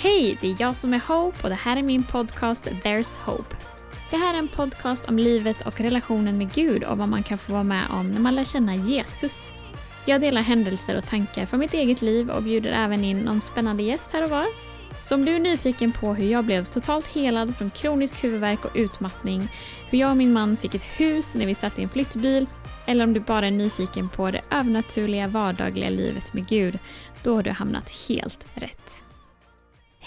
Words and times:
Hej, 0.00 0.38
det 0.40 0.50
är 0.50 0.56
jag 0.58 0.76
som 0.76 0.94
är 0.94 0.98
Hope 0.98 1.38
och 1.42 1.48
det 1.48 1.54
här 1.54 1.76
är 1.76 1.82
min 1.82 2.04
podcast 2.04 2.66
There's 2.66 3.18
Hope. 3.24 3.56
Det 4.10 4.16
här 4.16 4.34
är 4.34 4.38
en 4.38 4.48
podcast 4.48 5.08
om 5.08 5.18
livet 5.18 5.66
och 5.66 5.80
relationen 5.80 6.38
med 6.38 6.52
Gud 6.52 6.84
och 6.84 6.98
vad 6.98 7.08
man 7.08 7.22
kan 7.22 7.38
få 7.38 7.52
vara 7.52 7.64
med 7.64 7.82
om 7.90 8.08
när 8.08 8.20
man 8.20 8.34
lär 8.34 8.44
känna 8.44 8.74
Jesus. 8.74 9.52
Jag 10.06 10.20
delar 10.20 10.42
händelser 10.42 10.96
och 10.96 11.06
tankar 11.06 11.46
från 11.46 11.60
mitt 11.60 11.74
eget 11.74 12.02
liv 12.02 12.30
och 12.30 12.42
bjuder 12.42 12.72
även 12.72 13.04
in 13.04 13.18
någon 13.18 13.40
spännande 13.40 13.82
gäst 13.82 14.12
här 14.12 14.24
och 14.24 14.30
var. 14.30 14.46
Så 15.02 15.14
om 15.14 15.24
du 15.24 15.34
är 15.34 15.38
nyfiken 15.38 15.92
på 15.92 16.14
hur 16.14 16.32
jag 16.32 16.44
blev 16.44 16.64
totalt 16.64 17.06
helad 17.06 17.56
från 17.56 17.70
kronisk 17.70 18.24
huvudvärk 18.24 18.64
och 18.64 18.72
utmattning, 18.74 19.48
hur 19.90 19.98
jag 19.98 20.10
och 20.10 20.16
min 20.16 20.32
man 20.32 20.56
fick 20.56 20.74
ett 20.74 21.00
hus 21.00 21.34
när 21.34 21.46
vi 21.46 21.54
satt 21.54 21.78
i 21.78 21.82
en 21.82 21.88
flyttbil, 21.88 22.46
eller 22.86 23.04
om 23.04 23.12
du 23.12 23.20
bara 23.20 23.46
är 23.46 23.50
nyfiken 23.50 24.08
på 24.08 24.30
det 24.30 24.40
övernaturliga 24.50 25.28
vardagliga 25.28 25.90
livet 25.90 26.32
med 26.34 26.48
Gud, 26.48 26.78
då 27.22 27.34
har 27.34 27.42
du 27.42 27.50
hamnat 27.50 27.90
helt 28.08 28.46
rätt. 28.54 29.04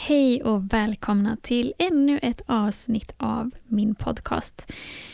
Hej 0.04 0.43
och 0.43 0.73
välkomna 0.73 1.38
till 1.41 1.73
ännu 1.77 2.20
ett 2.21 2.41
avsnitt 2.45 3.13
av 3.17 3.52
min 3.67 3.95
podcast. 3.95 4.71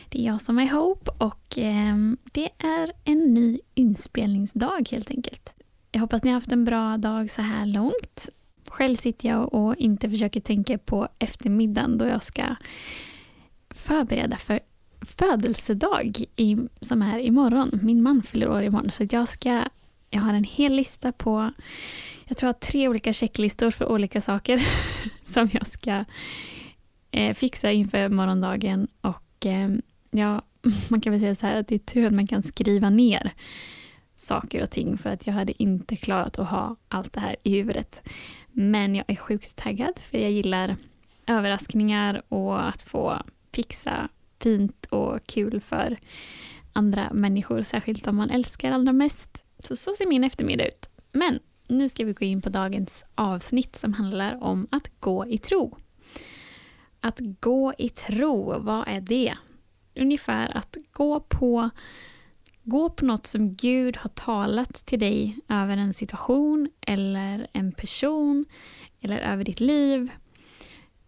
Det 0.09 0.19
är 0.19 0.25
jag 0.25 0.41
som 0.41 0.59
är 0.59 0.69
Hope 0.71 1.11
och 1.17 1.57
eh, 1.57 1.95
det 2.23 2.49
är 2.57 2.91
en 3.03 3.33
ny 3.33 3.59
inspelningsdag 3.73 4.87
helt 4.91 5.11
enkelt. 5.11 5.53
Jag 5.91 6.01
hoppas 6.01 6.23
ni 6.23 6.29
har 6.29 6.35
haft 6.35 6.51
en 6.51 6.65
bra 6.65 6.97
dag 6.97 7.29
så 7.29 7.41
här 7.41 7.65
långt. 7.65 8.29
Själv 8.67 8.95
sitter 8.95 9.29
jag 9.29 9.53
och 9.53 9.75
inte 9.75 10.09
försöker 10.09 10.39
tänka 10.39 10.77
på 10.77 11.07
eftermiddagen 11.19 11.97
då 11.97 12.05
jag 12.05 12.23
ska 12.23 12.55
förbereda 13.69 14.37
för 14.37 14.59
födelsedag 15.01 16.23
i, 16.35 16.57
som 16.81 17.01
är 17.01 17.19
imorgon. 17.19 17.79
Min 17.83 18.03
man 18.03 18.23
fyller 18.23 18.49
år 18.49 18.63
imorgon 18.63 18.91
så 18.91 19.07
jag 19.09 19.29
ska 19.29 19.63
jag 20.09 20.21
har 20.21 20.33
en 20.33 20.43
hel 20.43 20.73
lista 20.73 21.11
på 21.11 21.51
jag 22.27 22.37
tror 22.37 22.47
jag 22.47 22.53
har 22.53 22.59
tre 22.59 22.87
olika 22.87 23.13
checklistor 23.13 23.71
för 23.71 23.91
olika 23.91 24.21
saker 24.21 24.67
som 25.23 25.49
jag 25.51 25.67
ska 25.67 26.05
eh, 27.11 27.33
fixa 27.33 27.71
inför 27.71 28.09
morgondagen. 28.09 28.87
Och 29.01 29.45
eh, 29.45 29.69
ja, 30.11 30.41
man 30.89 31.01
kan 31.01 31.11
väl 31.11 31.19
säga 31.19 31.35
så 31.35 31.47
här 31.47 31.55
att 31.55 31.67
det 31.67 31.75
är 31.75 31.79
tur 31.79 32.07
att 32.07 32.13
man 32.13 32.27
kan 32.27 32.43
skriva 32.43 32.89
ner 32.89 33.33
saker 34.15 34.63
och 34.63 34.69
ting 34.69 34.97
för 34.97 35.09
att 35.09 35.27
jag 35.27 35.33
hade 35.33 35.63
inte 35.63 35.95
klarat 35.95 36.39
att 36.39 36.47
ha 36.47 36.75
allt 36.87 37.13
det 37.13 37.19
här 37.19 37.35
i 37.43 37.55
huvudet. 37.55 38.09
Men 38.51 38.95
jag 38.95 39.05
är 39.07 39.15
sjukt 39.15 39.55
taggad 39.55 39.99
för 39.99 40.17
jag 40.17 40.31
gillar 40.31 40.75
överraskningar 41.27 42.21
och 42.29 42.67
att 42.67 42.81
få 42.81 43.21
fixa 43.53 44.09
fint 44.39 44.85
och 44.85 45.19
kul 45.25 45.61
för 45.61 45.97
andra 46.73 47.09
människor, 47.13 47.61
särskilt 47.61 48.07
om 48.07 48.15
man 48.15 48.29
älskar 48.29 48.71
allra 48.71 48.93
mest. 48.93 49.45
Så, 49.63 49.75
så 49.75 49.93
ser 49.93 50.07
min 50.07 50.23
eftermiddag 50.23 50.67
ut. 50.67 50.89
Men 51.11 51.39
nu 51.67 51.89
ska 51.89 52.05
vi 52.05 52.13
gå 52.13 52.25
in 52.25 52.41
på 52.41 52.49
dagens 52.49 53.05
avsnitt 53.15 53.75
som 53.75 53.93
handlar 53.93 54.43
om 54.43 54.67
att 54.71 54.91
gå 54.99 55.25
i 55.27 55.37
tro. 55.37 55.77
Att 56.99 57.19
gå 57.39 57.73
i 57.77 57.89
tro, 57.89 58.59
vad 58.59 58.87
är 58.87 59.01
det? 59.01 59.37
Ungefär 59.95 60.57
att 60.57 60.77
gå 60.91 61.19
på, 61.19 61.69
gå 62.63 62.89
på 62.89 63.05
något 63.05 63.25
som 63.25 63.55
Gud 63.55 63.97
har 63.97 64.09
talat 64.09 64.73
till 64.85 64.99
dig 64.99 65.39
över 65.49 65.77
en 65.77 65.93
situation 65.93 66.69
eller 66.81 67.47
en 67.53 67.71
person 67.71 68.45
eller 69.01 69.19
över 69.19 69.43
ditt 69.43 69.59
liv. 69.59 70.11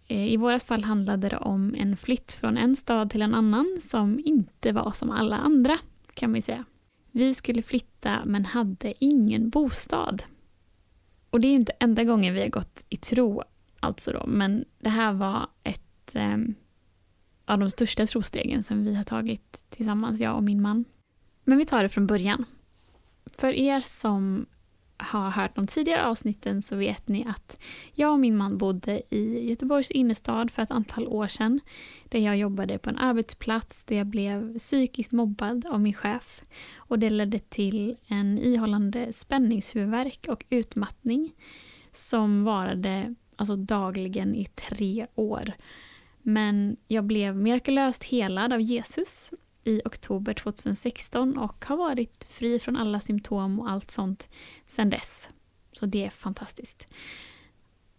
Eh, 0.07 0.33
I 0.33 0.37
vårat 0.37 0.63
fall 0.63 0.83
handlade 0.83 1.29
det 1.29 1.37
om 1.37 1.75
en 1.75 1.97
flytt 1.97 2.31
från 2.31 2.57
en 2.57 2.75
stad 2.75 3.09
till 3.09 3.21
en 3.21 3.35
annan 3.35 3.77
som 3.81 4.19
inte 4.25 4.71
var 4.71 4.91
som 4.91 5.11
alla 5.11 5.37
andra, 5.37 5.77
kan 6.13 6.33
vi 6.33 6.41
säga. 6.41 6.65
Vi 7.11 7.35
skulle 7.35 7.61
flytta 7.61 8.17
men 8.25 8.45
hade 8.45 8.93
ingen 8.99 9.49
bostad. 9.49 10.23
Och 11.29 11.41
det 11.41 11.47
är 11.47 11.55
inte 11.55 11.73
enda 11.79 12.03
gången 12.03 12.33
vi 12.33 12.41
har 12.41 12.47
gått 12.47 12.85
i 12.89 12.97
tro, 12.97 13.43
alltså 13.79 14.11
då, 14.11 14.23
men 14.27 14.65
det 14.79 14.89
här 14.89 15.13
var 15.13 15.47
ett 15.63 16.15
eh, 16.15 16.37
av 17.45 17.59
de 17.59 17.71
största 17.71 18.07
trostegen 18.07 18.63
som 18.63 18.83
vi 18.83 18.95
har 18.95 19.03
tagit 19.03 19.65
tillsammans, 19.69 20.19
jag 20.19 20.35
och 20.35 20.43
min 20.43 20.61
man. 20.61 20.85
Men 21.43 21.57
vi 21.57 21.65
tar 21.65 21.83
det 21.83 21.89
från 21.89 22.07
början. 22.07 22.45
För 23.25 23.53
er 23.53 23.81
som 23.81 24.45
har 24.99 25.29
hört 25.29 25.55
de 25.55 25.67
tidigare 25.67 26.05
avsnitten 26.05 26.61
så 26.61 26.75
vet 26.75 27.07
ni 27.07 27.25
att 27.27 27.59
jag 27.93 28.13
och 28.13 28.19
min 28.19 28.37
man 28.37 28.57
bodde 28.57 29.01
i 29.09 29.49
Göteborgs 29.49 29.91
innerstad 29.91 30.51
för 30.51 30.61
ett 30.61 30.71
antal 30.71 31.07
år 31.07 31.27
sedan. 31.27 31.59
Där 32.09 32.19
jag 32.19 32.37
jobbade 32.37 32.77
på 32.77 32.89
en 32.89 32.97
arbetsplats 32.97 33.83
där 33.83 33.95
jag 33.95 34.07
blev 34.07 34.57
psykiskt 34.57 35.11
mobbad 35.11 35.65
av 35.65 35.81
min 35.81 35.93
chef. 35.93 36.41
Och 36.75 36.99
det 36.99 37.09
ledde 37.09 37.39
till 37.39 37.95
en 38.07 38.37
ihållande 38.37 39.13
spänningshuvudvärk 39.13 40.25
och 40.29 40.45
utmattning 40.49 41.33
som 41.91 42.43
varade 42.43 43.15
alltså 43.35 43.55
dagligen 43.55 44.35
i 44.35 44.45
tre 44.45 45.07
år. 45.15 45.53
Men 46.21 46.77
jag 46.87 47.03
blev 47.03 47.35
mirakulöst 47.35 48.03
helad 48.03 48.53
av 48.53 48.61
Jesus 48.61 49.31
i 49.63 49.81
oktober 49.85 50.33
2016 50.33 51.37
och 51.37 51.65
har 51.65 51.77
varit 51.77 52.23
fri 52.23 52.59
från 52.59 52.77
alla 52.77 52.99
symptom 52.99 53.59
och 53.59 53.69
allt 53.69 53.91
sånt 53.91 54.29
sedan 54.65 54.89
dess. 54.89 55.29
Så 55.73 55.85
det 55.85 56.05
är 56.05 56.09
fantastiskt. 56.09 56.87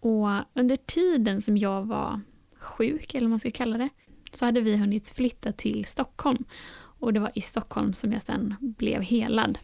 Och 0.00 0.28
under 0.54 0.76
tiden 0.76 1.42
som 1.42 1.56
jag 1.56 1.86
var 1.86 2.20
sjuk, 2.58 3.14
eller 3.14 3.26
vad 3.26 3.30
man 3.30 3.40
ska 3.40 3.50
kalla 3.50 3.78
det, 3.78 3.88
så 4.32 4.44
hade 4.44 4.60
vi 4.60 4.76
hunnit 4.76 5.08
flytta 5.08 5.52
till 5.52 5.84
Stockholm. 5.84 6.44
Och 6.72 7.12
det 7.12 7.20
var 7.20 7.32
i 7.34 7.40
Stockholm 7.40 7.92
som 7.92 8.12
jag 8.12 8.22
sen 8.22 8.54
blev 8.60 9.02
helad. 9.02 9.58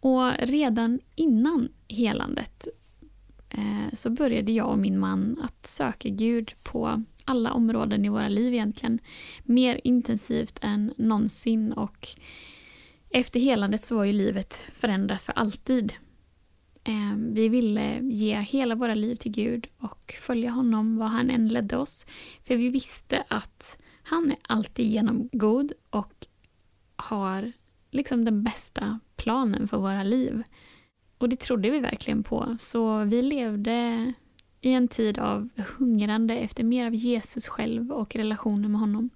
Och 0.00 0.32
redan 0.38 1.00
innan 1.14 1.68
helandet 1.88 2.68
Eh, 3.50 3.92
så 3.94 4.10
började 4.10 4.52
jag 4.52 4.70
och 4.70 4.78
min 4.78 4.98
man 4.98 5.40
att 5.42 5.66
söka 5.66 6.08
Gud 6.08 6.52
på 6.62 7.04
alla 7.24 7.52
områden 7.52 8.04
i 8.04 8.08
våra 8.08 8.28
liv 8.28 8.54
egentligen. 8.54 8.98
Mer 9.42 9.80
intensivt 9.84 10.58
än 10.62 10.94
någonsin 10.96 11.72
och 11.72 12.08
efter 13.10 13.40
helandet 13.40 13.82
så 13.82 13.96
var 13.96 14.04
ju 14.04 14.12
livet 14.12 14.54
förändrat 14.72 15.20
för 15.20 15.32
alltid. 15.32 15.92
Eh, 16.84 17.16
vi 17.16 17.48
ville 17.48 17.98
ge 18.02 18.40
hela 18.40 18.74
våra 18.74 18.94
liv 18.94 19.16
till 19.16 19.32
Gud 19.32 19.66
och 19.78 20.14
följa 20.20 20.50
honom 20.50 20.98
var 20.98 21.06
han 21.06 21.30
än 21.30 21.48
ledde 21.48 21.76
oss. 21.76 22.06
För 22.44 22.56
vi 22.56 22.68
visste 22.68 23.24
att 23.28 23.78
han 24.02 24.30
är 24.30 24.36
alltid 24.42 24.86
genom 24.86 25.28
god 25.32 25.72
och 25.90 26.26
har 26.96 27.52
liksom 27.90 28.24
den 28.24 28.42
bästa 28.42 29.00
planen 29.16 29.68
för 29.68 29.78
våra 29.78 30.02
liv. 30.02 30.42
Och 31.18 31.28
det 31.28 31.36
trodde 31.36 31.70
vi 31.70 31.80
verkligen 31.80 32.22
på. 32.22 32.56
Så 32.58 33.04
vi 33.04 33.22
levde 33.22 34.12
i 34.60 34.72
en 34.72 34.88
tid 34.88 35.18
av 35.18 35.48
hungrande 35.78 36.34
efter 36.36 36.64
mer 36.64 36.86
av 36.86 36.94
Jesus 36.94 37.48
själv 37.48 37.92
och 37.92 38.16
relationen 38.16 38.72
med 38.72 38.80
honom. 38.80 39.10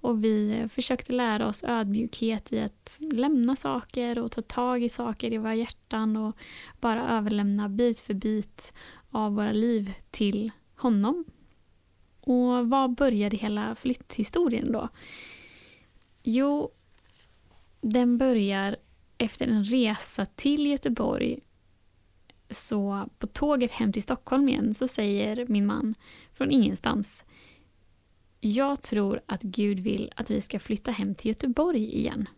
Och 0.00 0.24
vi 0.24 0.66
försökte 0.68 1.12
lära 1.12 1.48
oss 1.48 1.64
ödmjukhet 1.64 2.52
i 2.52 2.60
att 2.60 2.98
lämna 3.12 3.56
saker 3.56 4.18
och 4.18 4.32
ta 4.32 4.42
tag 4.42 4.82
i 4.82 4.88
saker 4.88 5.32
i 5.32 5.38
våra 5.38 5.54
hjärtan 5.54 6.16
och 6.16 6.36
bara 6.80 7.08
överlämna 7.08 7.68
bit 7.68 8.00
för 8.00 8.14
bit 8.14 8.72
av 9.10 9.34
våra 9.34 9.52
liv 9.52 9.92
till 10.10 10.50
honom. 10.76 11.24
Och 12.20 12.68
var 12.68 12.88
började 12.88 13.36
hela 13.36 13.74
flytthistorien 13.74 14.72
då? 14.72 14.88
Jo, 16.22 16.70
den 17.80 18.18
börjar 18.18 18.76
efter 19.18 19.46
en 19.46 19.64
resa 19.64 20.26
till 20.26 20.66
Göteborg 20.66 21.40
så 22.50 23.08
på 23.18 23.26
tåget 23.26 23.70
hem 23.70 23.92
till 23.92 24.02
Stockholm 24.02 24.48
igen 24.48 24.74
så 24.74 24.88
säger 24.88 25.46
min 25.48 25.66
man 25.66 25.94
från 26.32 26.50
ingenstans 26.50 27.24
Jag 28.40 28.82
tror 28.82 29.20
att 29.26 29.42
Gud 29.42 29.80
vill 29.80 30.12
att 30.16 30.30
vi 30.30 30.40
ska 30.40 30.58
flytta 30.58 30.90
hem 30.90 31.14
till 31.14 31.28
Göteborg 31.28 31.96
igen. 31.96 32.28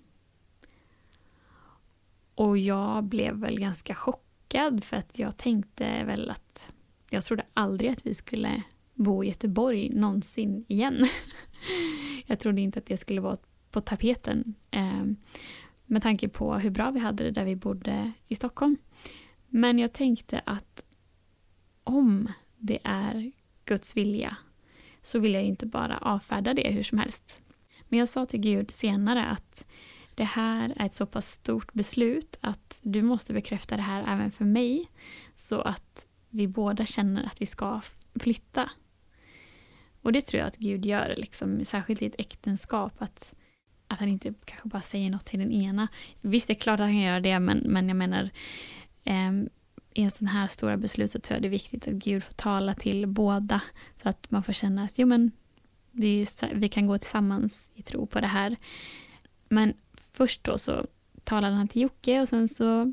Och 2.35 2.59
jag 2.59 3.05
blev 3.05 3.35
väl 3.35 3.61
ganska 3.61 3.95
chockad 3.95 4.85
för 4.85 4.97
att 4.97 5.19
jag 5.19 5.37
tänkte 5.37 6.05
väl 6.05 6.31
att 6.31 6.69
jag 7.11 7.25
trodde 7.25 7.45
aldrig 7.55 7.91
att 7.91 8.07
vi 8.07 8.15
skulle 8.15 8.63
bo 8.95 9.25
i 9.25 9.29
Göteborg 9.29 9.91
någonsin 9.91 10.65
igen. 10.69 11.09
Jag 12.27 12.39
trodde 12.39 12.61
inte 12.61 12.79
att 12.79 12.87
det 12.87 12.97
skulle 12.97 13.21
vara 13.21 13.37
på 13.71 13.81
tapeten 13.81 14.55
ehm, 14.71 15.17
med 15.89 16.03
tanke 16.03 16.29
på 16.29 16.55
hur 16.55 16.71
bra 16.71 16.91
vi 16.91 17.01
hade 17.01 17.25
det 17.25 17.31
där 17.31 17.45
vi 17.45 17.57
bodde 17.57 18.13
i 18.27 18.35
Stockholm. 18.35 18.77
Men 19.49 19.79
jag 19.79 19.93
tänkte 19.93 20.41
att 20.45 20.85
om 21.85 22.33
det 22.57 22.79
är 22.85 23.33
Guds 23.65 23.97
vilja 23.97 24.37
så 25.03 25.19
vill 25.19 25.35
jag 25.35 25.43
inte 25.43 25.67
bara 25.67 25.99
avfärda 25.99 26.55
det 26.55 26.71
hur 26.71 26.83
som 26.83 26.99
helst. 26.99 27.43
Men 27.89 27.99
jag 27.99 28.09
sa 28.09 28.27
till 28.27 28.41
Gud 28.41 28.71
senare 28.71 29.25
att 29.25 29.69
det 30.15 30.25
här 30.25 30.73
är 30.77 30.87
ett 30.87 30.95
så 30.95 31.07
pass 31.07 31.31
stort 31.31 31.73
beslut 31.73 32.39
att 32.41 32.81
du 32.83 33.03
måste 33.03 33.33
bekräfta 33.33 33.77
det 33.77 33.83
här 33.83 34.15
även 34.15 34.31
för 34.31 34.45
mig 34.45 34.91
så 35.35 35.61
att 35.61 36.07
vi 36.31 36.49
båda 36.49 36.87
känner 36.87 37.25
att 37.25 37.43
vi 37.43 37.47
ska 37.47 37.81
flytta. 38.21 38.71
Och 40.03 40.13
det 40.13 40.21
tror 40.21 40.39
jag 40.39 40.49
att 40.49 40.57
Gud 40.57 40.87
gör, 40.87 41.15
liksom, 41.17 41.65
särskilt 41.65 42.03
i 42.03 42.07
ett 42.07 42.21
äktenskap. 42.21 42.93
Att, 42.99 43.35
att 43.89 43.99
han 43.99 44.09
inte 44.09 44.35
kanske 44.45 44.69
bara 44.69 44.83
säger 44.83 45.11
något 45.11 45.27
till 45.27 45.39
den 45.39 45.53
ena. 45.53 45.89
Visst, 46.21 46.47
det 46.47 46.53
är 46.53 46.61
klart 46.61 46.81
att 46.81 46.87
han 46.87 46.97
gör 46.97 47.21
det, 47.21 47.41
men, 47.41 47.59
men 47.59 47.89
jag 47.89 47.97
menar 47.97 48.31
eh, 49.05 49.33
i 49.95 50.03
en 50.03 50.11
sån 50.11 50.29
här 50.29 50.49
stora 50.49 50.77
beslut 50.77 51.11
så 51.11 51.21
tror 51.21 51.37
jag 51.37 51.43
det 51.43 51.49
är 51.49 51.51
viktigt 51.51 51.89
att 51.89 51.95
Gud 51.95 52.25
får 52.25 52.33
tala 52.33 52.75
till 52.75 53.07
båda. 53.07 53.61
Så 54.03 54.09
att 54.09 54.31
man 54.31 54.43
får 54.43 54.53
känna 54.53 54.85
att 54.85 54.99
jo, 54.99 55.07
men 55.07 55.33
vi, 55.91 56.27
vi 56.53 56.69
kan 56.69 56.87
gå 56.87 56.99
tillsammans 56.99 57.71
i 57.75 57.83
tro 57.83 58.07
på 58.07 58.21
det 58.21 58.27
här. 58.27 58.57
Men 59.49 59.75
först 60.13 60.45
då 60.45 60.59
så 60.59 60.87
talade 61.25 61.57
han 61.57 61.69
till 61.69 61.83
Jocke 61.83 62.21
och 62.21 62.29
sen 62.29 62.49
så, 62.49 62.93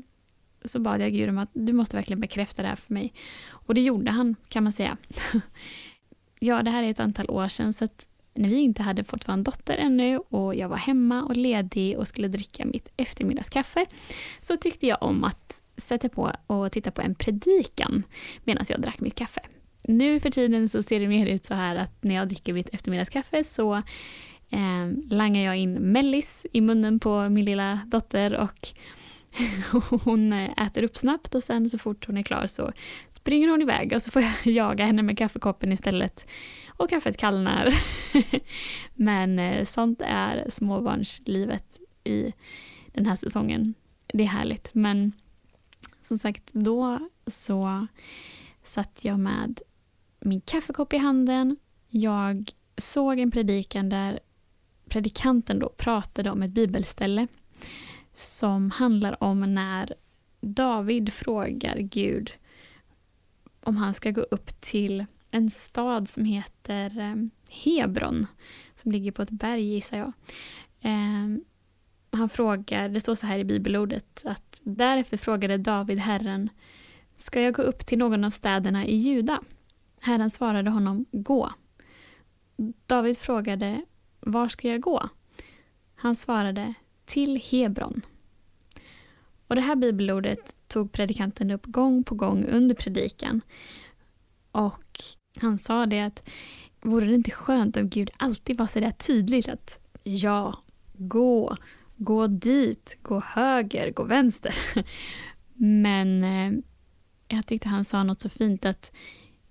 så 0.64 0.80
bad 0.80 1.00
jag 1.00 1.12
Gud 1.12 1.28
om 1.28 1.38
att 1.38 1.50
du 1.52 1.72
måste 1.72 1.96
verkligen 1.96 2.20
bekräfta 2.20 2.62
det 2.62 2.68
här 2.68 2.76
för 2.76 2.94
mig. 2.94 3.12
Och 3.48 3.74
det 3.74 3.80
gjorde 3.80 4.10
han 4.10 4.36
kan 4.48 4.64
man 4.64 4.72
säga. 4.72 4.96
ja, 6.38 6.62
det 6.62 6.70
här 6.70 6.82
är 6.82 6.90
ett 6.90 7.00
antal 7.00 7.30
år 7.30 7.48
sedan 7.48 7.72
så 7.72 7.84
att 7.84 8.08
när 8.36 8.48
vi 8.48 8.60
inte 8.60 8.82
hade 8.82 9.04
fått 9.04 9.26
vara 9.26 9.34
en 9.34 9.42
dotter 9.42 9.76
ännu 9.76 10.18
och 10.18 10.54
jag 10.54 10.68
var 10.68 10.76
hemma 10.76 11.24
och 11.24 11.36
ledig 11.36 11.98
och 11.98 12.08
skulle 12.08 12.28
dricka 12.28 12.64
mitt 12.64 12.92
eftermiddagskaffe 12.96 13.86
så 14.40 14.56
tyckte 14.56 14.86
jag 14.86 15.02
om 15.02 15.24
att 15.24 15.62
sätta 15.76 16.08
på 16.08 16.32
och 16.46 16.72
titta 16.72 16.90
på 16.90 17.00
en 17.00 17.14
predikan 17.14 18.02
medan 18.44 18.64
jag 18.68 18.80
drack 18.80 19.00
mitt 19.00 19.14
kaffe. 19.14 19.40
Nu 19.82 20.20
för 20.20 20.30
tiden 20.30 20.68
så 20.68 20.82
ser 20.82 21.00
det 21.00 21.08
mer 21.08 21.26
ut 21.26 21.44
så 21.44 21.54
här 21.54 21.76
att 21.76 22.04
när 22.04 22.14
jag 22.14 22.28
dricker 22.28 22.52
mitt 22.52 22.68
eftermiddagskaffe 22.68 23.44
så 23.44 23.74
eh, 24.50 25.10
langar 25.10 25.44
jag 25.44 25.56
in 25.56 25.72
mellis 25.72 26.46
i 26.52 26.60
munnen 26.60 26.98
på 26.98 27.28
min 27.28 27.44
lilla 27.44 27.80
dotter 27.86 28.34
och 28.34 28.68
hon 30.04 30.32
eh, 30.32 30.66
äter 30.66 30.82
upp 30.82 30.96
snabbt 30.96 31.34
och 31.34 31.42
sen 31.42 31.70
så 31.70 31.78
fort 31.78 32.06
hon 32.06 32.16
är 32.16 32.22
klar 32.22 32.46
så 32.46 32.72
springer 33.10 33.48
hon 33.48 33.62
iväg 33.62 33.92
och 33.94 34.02
så 34.02 34.10
får 34.10 34.22
jag 34.22 34.32
jaga 34.44 34.86
henne 34.86 35.02
med 35.02 35.18
kaffekoppen 35.18 35.72
istället 35.72 36.28
och 36.68 36.90
kaffet 36.90 37.16
kallnar. 37.16 37.74
Men 38.94 39.38
eh, 39.38 39.64
sånt 39.64 40.02
är 40.04 40.50
småbarnslivet 40.50 41.78
i 42.04 42.32
den 42.92 43.06
här 43.06 43.16
säsongen. 43.16 43.74
Det 44.06 44.22
är 44.22 44.28
härligt. 44.28 44.74
Men 44.74 45.12
som 46.02 46.18
sagt, 46.18 46.52
då 46.52 46.98
så 47.26 47.86
satt 48.62 49.04
jag 49.04 49.18
med 49.18 49.60
min 50.20 50.40
kaffekopp 50.40 50.92
i 50.92 50.96
handen. 50.96 51.56
Jag 51.88 52.50
såg 52.76 53.18
en 53.18 53.30
predikan 53.30 53.88
där 53.88 54.20
predikanten 54.88 55.58
då 55.58 55.68
pratade 55.68 56.30
om 56.30 56.42
ett 56.42 56.50
bibelställe 56.50 57.26
som 58.16 58.70
handlar 58.70 59.22
om 59.22 59.54
när 59.54 59.94
David 60.40 61.12
frågar 61.12 61.78
Gud 61.78 62.32
om 63.62 63.76
han 63.76 63.94
ska 63.94 64.10
gå 64.10 64.20
upp 64.20 64.60
till 64.60 65.06
en 65.30 65.50
stad 65.50 66.08
som 66.08 66.24
heter 66.24 66.98
eh, 66.98 67.14
Hebron, 67.64 68.26
som 68.74 68.92
ligger 68.92 69.12
på 69.12 69.22
ett 69.22 69.30
berg 69.30 69.62
gissar 69.62 69.98
jag. 69.98 70.12
Ehm, 70.80 71.44
han 72.10 72.28
frågar, 72.28 72.88
det 72.88 73.00
står 73.00 73.14
så 73.14 73.26
här 73.26 73.38
i 73.38 73.44
bibelordet, 73.44 74.22
att 74.24 74.60
därefter 74.62 75.16
frågade 75.16 75.58
David 75.58 75.98
Herren, 75.98 76.48
ska 77.16 77.40
jag 77.40 77.54
gå 77.54 77.62
upp 77.62 77.86
till 77.86 77.98
någon 77.98 78.24
av 78.24 78.30
städerna 78.30 78.86
i 78.86 78.96
Juda? 78.96 79.42
Herren 80.00 80.30
svarade 80.30 80.70
honom, 80.70 81.04
gå. 81.12 81.52
David 82.86 83.18
frågade, 83.18 83.84
var 84.20 84.48
ska 84.48 84.68
jag 84.68 84.80
gå? 84.80 85.08
Han 85.94 86.16
svarade, 86.16 86.74
till 87.06 87.40
Hebron. 87.50 88.02
Och 89.46 89.54
det 89.54 89.60
här 89.60 89.76
bibelordet 89.76 90.56
tog 90.68 90.92
predikanten 90.92 91.50
upp 91.50 91.66
gång 91.66 92.04
på 92.04 92.14
gång 92.14 92.44
under 92.44 92.74
predikan. 92.74 93.40
Och 94.50 95.00
han 95.40 95.58
sa 95.58 95.86
det 95.86 96.00
att 96.00 96.28
vore 96.80 97.06
det 97.06 97.14
inte 97.14 97.30
skönt 97.30 97.76
om 97.76 97.88
Gud 97.88 98.10
alltid 98.16 98.58
var 98.58 98.66
så 98.66 98.80
där 98.80 98.90
tydligt 98.90 99.48
att 99.48 99.78
ja, 100.02 100.62
gå, 100.92 101.56
gå 101.96 102.26
dit, 102.26 102.98
gå 103.02 103.20
höger, 103.20 103.90
gå 103.90 104.02
vänster. 104.02 104.54
Men 105.54 106.24
eh, 106.24 106.52
jag 107.28 107.46
tyckte 107.46 107.68
han 107.68 107.84
sa 107.84 108.02
något 108.02 108.20
så 108.20 108.28
fint 108.28 108.64
att 108.64 108.92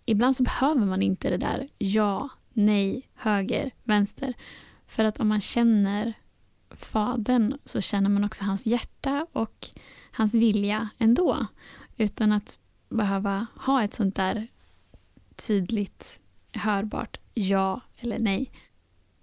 ibland 0.06 0.36
så 0.36 0.44
behöver 0.44 0.86
man 0.86 1.02
inte 1.02 1.30
det 1.30 1.38
där 1.38 1.68
ja, 1.78 2.30
nej, 2.54 3.10
höger, 3.16 3.72
vänster. 3.84 4.34
För 4.88 5.04
att 5.04 5.20
om 5.20 5.28
man 5.28 5.42
känner 5.42 6.14
Fadern 6.82 7.58
så 7.66 7.82
känner 7.82 8.10
man 8.10 8.24
också 8.24 8.44
hans 8.44 8.66
hjärta 8.66 9.28
och 9.32 9.68
hans 10.12 10.34
vilja 10.34 10.90
ändå. 10.98 11.46
Utan 11.98 12.32
att 12.32 12.60
behöva 12.90 13.46
ha 13.56 13.84
ett 13.84 13.94
sånt 13.94 14.16
där 14.16 14.48
tydligt 15.36 16.20
hörbart 16.54 17.18
ja 17.34 17.82
eller 18.00 18.20
nej. 18.20 18.52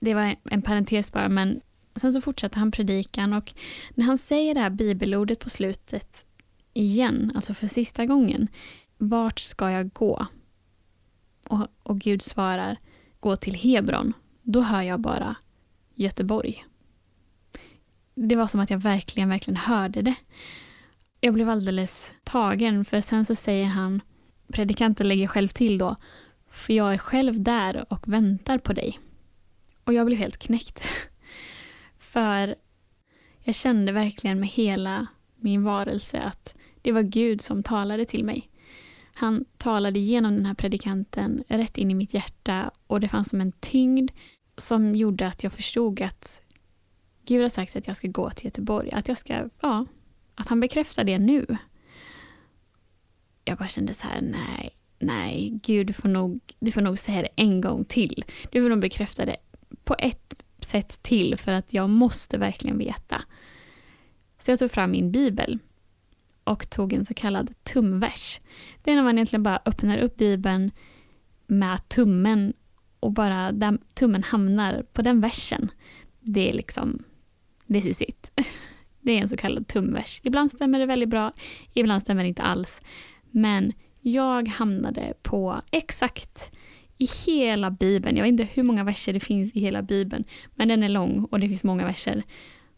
Det 0.01 0.15
var 0.15 0.37
en 0.45 0.63
parentes 0.63 1.13
bara, 1.13 1.29
men 1.29 1.61
sen 1.97 2.13
så 2.13 2.21
fortsätter 2.21 2.59
han 2.59 2.71
predikan 2.71 3.33
och 3.33 3.53
när 3.95 4.05
han 4.05 4.19
säger 4.19 4.55
det 4.55 4.61
här 4.61 4.71
bibelordet 4.71 5.39
på 5.39 5.51
slutet 5.51 6.25
igen, 6.73 7.33
alltså 7.35 7.55
för 7.55 7.67
sista 7.67 8.07
gången, 8.07 8.49
vart 8.99 9.39
ska 9.39 9.71
jag 9.71 9.93
gå? 9.93 10.27
Och, 11.49 11.67
och 11.83 12.01
Gud 12.01 12.23
svarar, 12.23 12.77
gå 13.21 13.37
till 13.37 13.55
Hebron. 13.55 14.13
Då 14.43 14.61
hör 14.61 14.83
jag 14.83 15.01
bara 15.01 15.37
Göteborg. 15.95 16.65
Det 18.15 18.37
var 18.37 18.47
som 18.47 18.61
att 18.61 18.71
jag 18.71 18.79
verkligen, 18.79 19.29
verkligen 19.29 19.57
hörde 19.57 20.03
det. 20.03 20.15
Jag 21.21 21.35
blev 21.35 21.49
alldeles 21.49 22.13
tagen 22.25 22.85
för 22.85 23.01
sen 23.01 23.25
så 23.25 23.35
säger 23.35 23.67
han 23.67 24.01
predikanten 24.53 25.09
lägger 25.09 25.27
själv 25.27 25.49
till 25.49 25.79
då, 25.79 25.97
för 26.51 26.73
jag 26.73 26.95
är 26.95 26.99
själv 26.99 27.43
där 27.43 27.93
och 27.93 28.13
väntar 28.13 28.59
på 28.59 28.73
dig. 28.73 28.99
Och 29.85 29.93
jag 29.93 30.07
blev 30.07 30.19
helt 30.19 30.37
knäckt. 30.37 30.83
för 31.97 32.55
jag 33.41 33.55
kände 33.55 33.93
verkligen 33.93 34.41
med 34.41 34.49
hela 34.49 35.07
min 35.37 35.65
varelse 35.65 36.21
att 36.21 36.55
det 36.83 36.93
var 36.93 37.03
Gud 37.03 37.41
som 37.41 37.63
talade 37.63 38.05
till 38.05 38.25
mig. 38.25 38.49
Han 39.15 39.45
talade 39.57 39.99
genom 39.99 40.37
den 40.37 40.47
här 40.47 40.55
predikanten 40.55 41.45
rätt 41.49 41.79
in 41.79 41.91
i 41.91 41.95
mitt 41.95 42.15
hjärta 42.15 42.71
och 42.87 43.01
det 43.01 43.09
fanns 43.09 43.29
som 43.29 43.41
en 43.41 43.53
tyngd 43.53 44.11
som 44.57 44.95
gjorde 44.95 45.27
att 45.27 45.43
jag 45.43 45.53
förstod 45.53 46.03
att 46.03 46.43
Gud 47.25 47.43
har 47.43 47.49
sagt 47.49 47.77
att 47.77 47.87
jag 47.87 47.97
ska 47.97 48.09
gå 48.09 48.31
till 48.31 48.45
Göteborg. 48.45 48.91
Att 48.93 49.09
jag 49.09 49.19
ska, 49.19 49.49
ja, 49.61 49.87
att 50.35 50.49
han 50.49 50.61
bekräftar 50.61 51.05
det 51.05 51.19
nu 51.19 51.57
jag 53.45 53.59
bara 53.59 53.69
kände 53.69 53.95
så 53.95 54.07
här, 54.07 54.21
nej, 54.21 54.71
nej, 54.99 55.61
gud, 55.63 55.87
du 55.87 55.93
får, 55.93 56.09
nog, 56.09 56.41
du 56.61 56.71
får 56.71 56.81
nog 56.81 56.99
säga 56.99 57.23
det 57.23 57.29
en 57.37 57.61
gång 57.61 57.85
till. 57.85 58.25
Du 58.51 58.63
får 58.63 58.69
nog 58.69 58.81
bekräfta 58.81 59.25
det 59.25 59.37
på 59.85 59.95
ett 59.99 60.35
sätt 60.59 61.03
till 61.03 61.37
för 61.37 61.53
att 61.53 61.75
jag 61.75 61.91
måste 61.91 62.39
verkligen 62.39 62.79
veta. 62.79 63.23
Så 64.39 64.51
jag 64.51 64.59
tog 64.59 64.71
fram 64.71 64.91
min 64.91 65.13
bibel 65.13 65.59
och 66.45 66.71
tog 66.71 66.93
en 66.93 67.05
så 67.05 67.15
kallad 67.15 67.51
tumvers. 67.63 68.41
Det 68.83 68.91
är 68.91 68.97
när 68.97 69.03
man 69.03 69.19
egentligen 69.19 69.43
bara 69.43 69.63
öppnar 69.65 69.99
upp 69.99 70.17
bibeln 70.17 70.71
med 71.47 71.89
tummen 71.89 72.53
och 73.01 73.13
bara 73.13 73.53
där 73.53 73.79
tummen 73.95 74.23
hamnar 74.23 74.83
på 74.93 75.03
den 75.03 75.21
versen. 75.21 75.71
Det 76.21 76.49
är 76.49 76.53
liksom, 76.53 77.05
this 77.73 77.87
is 77.87 78.03
it. 78.03 78.31
Det 79.05 79.13
är 79.13 79.21
en 79.21 79.29
så 79.29 79.37
kallad 79.37 79.69
tumvers. 79.69 80.21
Ibland 80.23 80.51
stämmer 80.51 80.79
det 80.79 80.87
väldigt 80.87 81.09
bra, 81.09 81.33
ibland 81.75 82.03
stämmer 82.03 82.23
det 82.23 82.29
inte 82.29 82.43
alls. 82.43 82.81
Men 83.31 83.73
jag 84.01 84.49
hamnade 84.49 85.15
på 85.23 85.61
exakt 85.71 86.51
i 86.99 87.09
hela 87.27 87.71
Bibeln, 87.71 88.17
jag 88.17 88.25
vet 88.25 88.31
inte 88.31 88.49
hur 88.55 88.63
många 88.63 88.85
verser 88.85 89.13
det 89.13 89.21
finns 89.21 89.53
i 89.53 89.61
hela 89.61 89.83
Bibeln, 89.83 90.25
men 90.55 90.69
den 90.69 90.83
är 90.83 90.89
lång 90.89 91.25
och 91.31 91.41
det 91.41 91.49
finns 91.49 91.65
många 91.65 91.85
verser. 91.85 92.23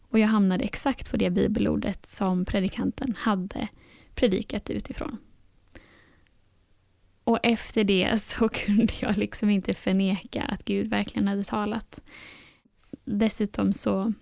Och 0.09 0.19
jag 0.19 0.27
hamnade 0.27 0.63
exakt 0.63 1.11
på 1.11 1.17
det 1.17 1.29
bibelordet 1.29 2.05
som 2.05 2.45
predikanten 2.45 3.15
hade 3.19 3.67
predikat 4.15 4.69
utifrån. 4.69 5.17
Och 7.23 7.39
efter 7.43 7.83
det 7.83 8.21
så 8.21 8.49
kunde 8.53 8.93
jag 8.99 9.17
liksom 9.17 9.49
inte 9.49 9.73
förneka 9.73 10.41
att 10.41 10.65
Gud 10.65 10.89
verkligen 10.89 11.27
hade 11.27 11.43
talat. 11.43 12.01
Dessutom 13.05 13.73
så 13.73 14.13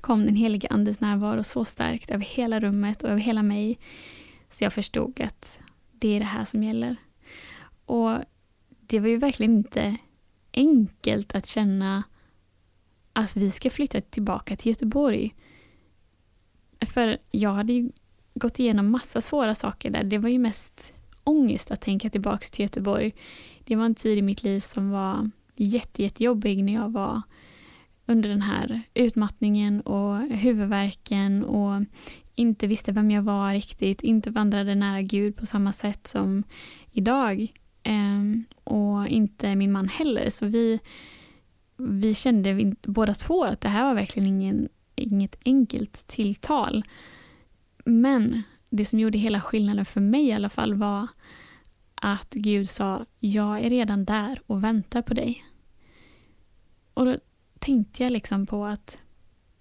kom 0.00 0.26
den 0.26 0.36
helige 0.36 0.68
Andes 0.70 1.00
närvaro 1.00 1.42
så 1.42 1.64
starkt 1.64 2.10
över 2.10 2.24
hela 2.24 2.60
rummet 2.60 3.02
och 3.02 3.10
över 3.10 3.20
hela 3.20 3.42
mig 3.42 3.78
så 4.50 4.64
jag 4.64 4.72
förstod 4.72 5.20
att 5.20 5.60
det 5.92 6.08
är 6.08 6.18
det 6.18 6.26
här 6.26 6.44
som 6.44 6.62
gäller. 6.62 6.96
Och 7.86 8.18
det 8.68 9.00
var 9.00 9.08
ju 9.08 9.16
verkligen 9.16 9.52
inte 9.52 9.96
enkelt 10.52 11.34
att 11.34 11.46
känna 11.46 12.02
att 13.12 13.36
vi 13.36 13.50
ska 13.50 13.70
flytta 13.70 14.00
tillbaka 14.00 14.56
till 14.56 14.68
Göteborg. 14.68 15.34
För 16.80 17.18
jag 17.30 17.52
hade 17.52 17.72
ju 17.72 17.90
gått 18.34 18.58
igenom 18.58 18.90
massa 18.90 19.20
svåra 19.20 19.54
saker 19.54 19.90
där. 19.90 20.04
Det 20.04 20.18
var 20.18 20.28
ju 20.28 20.38
mest 20.38 20.92
ångest 21.24 21.70
att 21.70 21.80
tänka 21.80 22.10
tillbaka 22.10 22.46
till 22.50 22.62
Göteborg. 22.62 23.14
Det 23.64 23.76
var 23.76 23.84
en 23.84 23.94
tid 23.94 24.18
i 24.18 24.22
mitt 24.22 24.42
liv 24.42 24.60
som 24.60 24.90
var 24.90 25.30
jätte, 25.56 26.02
jättejobbig 26.02 26.64
när 26.64 26.72
jag 26.72 26.92
var 26.92 27.22
under 28.12 28.28
den 28.28 28.42
här 28.42 28.82
utmattningen 28.94 29.80
och 29.80 30.18
huvudvärken 30.18 31.44
och 31.44 31.84
inte 32.34 32.66
visste 32.66 32.92
vem 32.92 33.10
jag 33.10 33.22
var 33.22 33.50
riktigt, 33.52 34.02
inte 34.02 34.30
vandrade 34.30 34.74
nära 34.74 35.02
Gud 35.02 35.36
på 35.36 35.46
samma 35.46 35.72
sätt 35.72 36.06
som 36.06 36.44
idag. 36.90 37.52
Ehm, 37.82 38.44
och 38.64 39.08
inte 39.08 39.54
min 39.54 39.72
man 39.72 39.88
heller. 39.88 40.30
Så 40.30 40.46
vi, 40.46 40.80
vi 41.76 42.14
kände 42.14 42.74
båda 42.82 43.14
två 43.14 43.44
att 43.44 43.60
det 43.60 43.68
här 43.68 43.84
var 43.84 43.94
verkligen 43.94 44.28
ingen, 44.28 44.68
inget 44.94 45.36
enkelt 45.44 46.06
tilltal. 46.06 46.84
Men 47.84 48.42
det 48.70 48.84
som 48.84 48.98
gjorde 48.98 49.18
hela 49.18 49.40
skillnaden 49.40 49.84
för 49.84 50.00
mig 50.00 50.26
i 50.26 50.32
alla 50.32 50.48
fall 50.48 50.74
var 50.74 51.06
att 51.94 52.30
Gud 52.30 52.68
sa 52.68 53.04
jag 53.18 53.60
är 53.60 53.70
redan 53.70 54.04
där 54.04 54.40
och 54.46 54.64
väntar 54.64 55.02
på 55.02 55.14
dig. 55.14 55.44
Och 56.94 57.04
då 57.04 57.16
tänkte 57.62 58.02
jag 58.02 58.12
liksom 58.12 58.46
på 58.46 58.64
att 58.64 58.98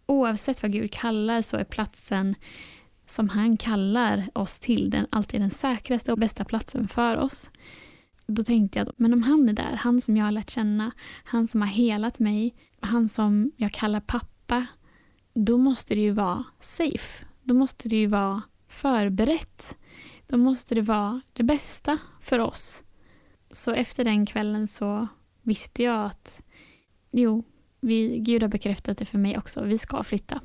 oavsett 0.05 0.62
vad 0.62 0.72
Gud 0.72 0.91
kallar 0.91 1.41
så 1.41 1.58
är 1.58 1.63
platsen 1.63 2.36
som 3.08 3.29
han 3.29 3.58
kallar 3.58 4.29
oss 4.34 4.60
till 4.60 4.89
den, 4.89 5.08
alltid 5.10 5.41
den 5.41 5.51
säkraste 5.51 6.12
och 6.12 6.17
bästa 6.17 6.46
platsen 6.46 6.88
för 6.88 7.17
oss. 7.17 7.51
Då 8.27 8.43
tänkte 8.43 8.79
jag, 8.79 8.91
men 8.98 9.13
om 9.13 9.24
han 9.24 9.50
är 9.50 9.53
där, 9.53 9.75
han 9.75 10.01
som 10.01 10.17
jag 10.17 10.25
har 10.25 10.31
lärt 10.31 10.50
känna, 10.50 10.91
han 11.24 11.48
som 11.48 11.62
har 11.62 11.67
helat 11.67 12.20
mig, 12.20 12.55
han 12.79 13.10
som 13.10 13.51
jag 13.58 13.72
kallar 13.72 14.00
pappa, 14.00 14.65
då 15.34 15.58
måste 15.58 15.96
det 15.96 16.01
ju 16.01 16.12
vara 16.12 16.43
safe. 16.60 17.25
Då 17.43 17.53
måste 17.53 17.89
det 17.89 17.96
ju 17.96 18.08
vara 18.08 18.41
förberett. 18.67 19.75
Då 20.27 20.38
måste 20.38 20.75
det 20.75 20.81
vara 20.81 21.22
det 21.34 21.43
bästa 21.43 21.98
för 22.22 22.39
oss. 22.39 22.84
Så 23.51 23.72
efter 23.72 24.03
den 24.03 24.25
kvällen 24.25 24.67
så 24.67 25.08
visste 25.41 25.84
jag 25.84 26.05
att 26.05 26.43
jo, 27.12 27.43
vi, 27.82 28.20
Gud 28.20 28.42
har 28.42 28.50
bekräftat 28.50 28.98
det 28.98 29.06
för 29.06 29.18
mig 29.18 29.38
också. 29.38 29.64
Vi 29.64 29.78
ska 29.78 30.04
flytta. 30.04 30.40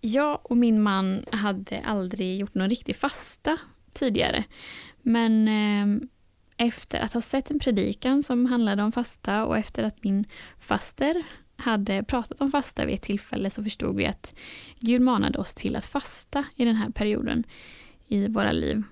Jag 0.00 0.40
och 0.42 0.56
min 0.56 0.82
man 0.82 1.24
hade 1.32 1.80
aldrig 1.80 2.38
gjort 2.38 2.54
någon 2.54 2.70
riktig 2.70 2.96
fasta 2.96 3.58
tidigare. 3.92 4.44
Men 5.02 5.48
eh, 5.48 6.08
efter 6.56 7.00
att 7.00 7.12
ha 7.12 7.20
sett 7.20 7.50
en 7.50 7.58
predikan 7.58 8.22
som 8.22 8.46
handlade 8.46 8.82
om 8.82 8.92
fasta 8.92 9.44
och 9.44 9.58
efter 9.58 9.82
att 9.82 10.04
min 10.04 10.26
faster 10.58 11.22
hade 11.56 12.02
pratat 12.02 12.40
om 12.40 12.50
fasta 12.50 12.86
vid 12.86 12.94
ett 12.94 13.02
tillfälle 13.02 13.50
så 13.50 13.64
förstod 13.64 13.96
vi 13.96 14.06
att 14.06 14.34
Gud 14.80 15.00
manade 15.00 15.38
oss 15.38 15.54
till 15.54 15.76
att 15.76 15.84
fasta 15.84 16.44
i 16.56 16.64
den 16.64 16.76
här 16.76 16.90
perioden 16.90 17.44
i 18.08 18.28
våra 18.28 18.52
liv. 18.52 18.82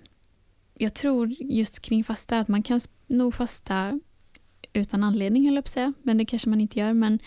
Jag 0.75 0.95
tror 0.95 1.35
just 1.41 1.81
kring 1.81 2.05
fasta 2.05 2.39
att 2.39 2.49
man 2.49 2.63
kan 2.63 2.81
nog 3.07 3.35
fasta 3.35 4.01
utan 4.77 5.05
anledning, 5.05 5.45
höll 5.45 5.55
jag 5.55 5.65
på 5.65 5.69
att 5.69 5.73
säga. 5.73 5.93
Men 6.03 6.19
det 6.19 6.25
kanske 6.25 6.49
man 6.49 6.61
inte 6.61 6.79
gör. 6.79 6.93
Men, 6.93 7.19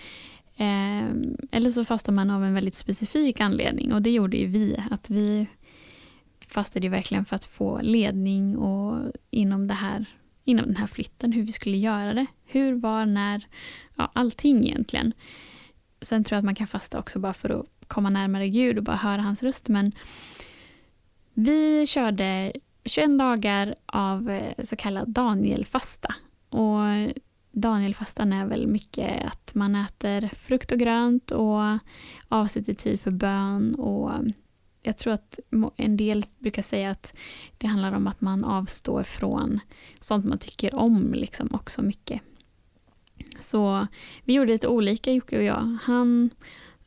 eh, 0.55 1.09
eller 1.51 1.69
så 1.69 1.85
fastar 1.85 2.13
man 2.13 2.29
av 2.29 2.43
en 2.43 2.53
väldigt 2.53 2.75
specifik 2.75 3.39
anledning 3.39 3.93
och 3.93 4.01
det 4.01 4.11
gjorde 4.11 4.37
ju 4.37 4.47
vi. 4.47 4.83
Att 4.91 5.09
vi 5.09 5.47
fastade 6.47 6.85
ju 6.85 6.91
verkligen 6.91 7.25
för 7.25 7.35
att 7.35 7.45
få 7.45 7.79
ledning 7.81 8.57
och 8.57 9.11
inom, 9.29 9.67
det 9.67 9.73
här, 9.73 10.05
inom 10.43 10.65
den 10.65 10.75
här 10.75 10.87
flytten, 10.87 11.31
hur 11.31 11.43
vi 11.43 11.51
skulle 11.51 11.77
göra 11.77 12.13
det. 12.13 12.25
Hur, 12.45 12.73
var, 12.73 13.05
när, 13.05 13.47
ja, 13.95 14.11
allting 14.13 14.67
egentligen. 14.67 15.13
Sen 16.01 16.23
tror 16.23 16.35
jag 16.35 16.39
att 16.39 16.45
man 16.45 16.55
kan 16.55 16.67
fasta 16.67 16.99
också 16.99 17.19
bara 17.19 17.33
för 17.33 17.59
att 17.59 17.65
komma 17.87 18.09
närmare 18.09 18.49
Gud 18.49 18.77
och 18.77 18.83
bara 18.83 18.95
höra 18.95 19.21
hans 19.21 19.43
röst. 19.43 19.67
Men 19.67 19.91
vi 21.33 21.87
körde 21.87 22.53
21 22.85 23.19
dagar 23.19 23.75
av 23.85 24.29
eh, 24.29 24.63
så 24.63 24.75
kallad 24.75 25.09
Danielfasta. 25.09 26.15
Och 26.49 26.83
Danielfastan 27.51 28.33
är 28.33 28.45
väl 28.45 28.67
mycket 28.67 29.25
att 29.25 29.55
man 29.55 29.75
äter 29.75 30.29
frukt 30.35 30.71
och 30.71 30.79
grönt 30.79 31.31
och 31.31 31.77
avsätter 32.27 32.73
tid 32.73 32.99
för 32.99 33.11
bön. 33.11 33.75
Och 33.75 34.11
jag 34.81 34.97
tror 34.97 35.13
att 35.13 35.39
en 35.75 35.97
del 35.97 36.23
brukar 36.39 36.61
säga 36.61 36.89
att 36.89 37.13
det 37.57 37.67
handlar 37.67 37.93
om 37.93 38.07
att 38.07 38.21
man 38.21 38.45
avstår 38.45 39.03
från 39.03 39.59
sånt 39.99 40.25
man 40.25 40.37
tycker 40.37 40.75
om 40.75 41.13
liksom 41.13 41.49
också 41.53 41.81
mycket. 41.81 42.21
Så 43.39 43.87
vi 44.23 44.33
gjorde 44.33 44.51
lite 44.51 44.67
olika, 44.67 45.11
Jocke 45.11 45.37
och 45.37 45.43
jag. 45.43 45.77
Han 45.83 46.29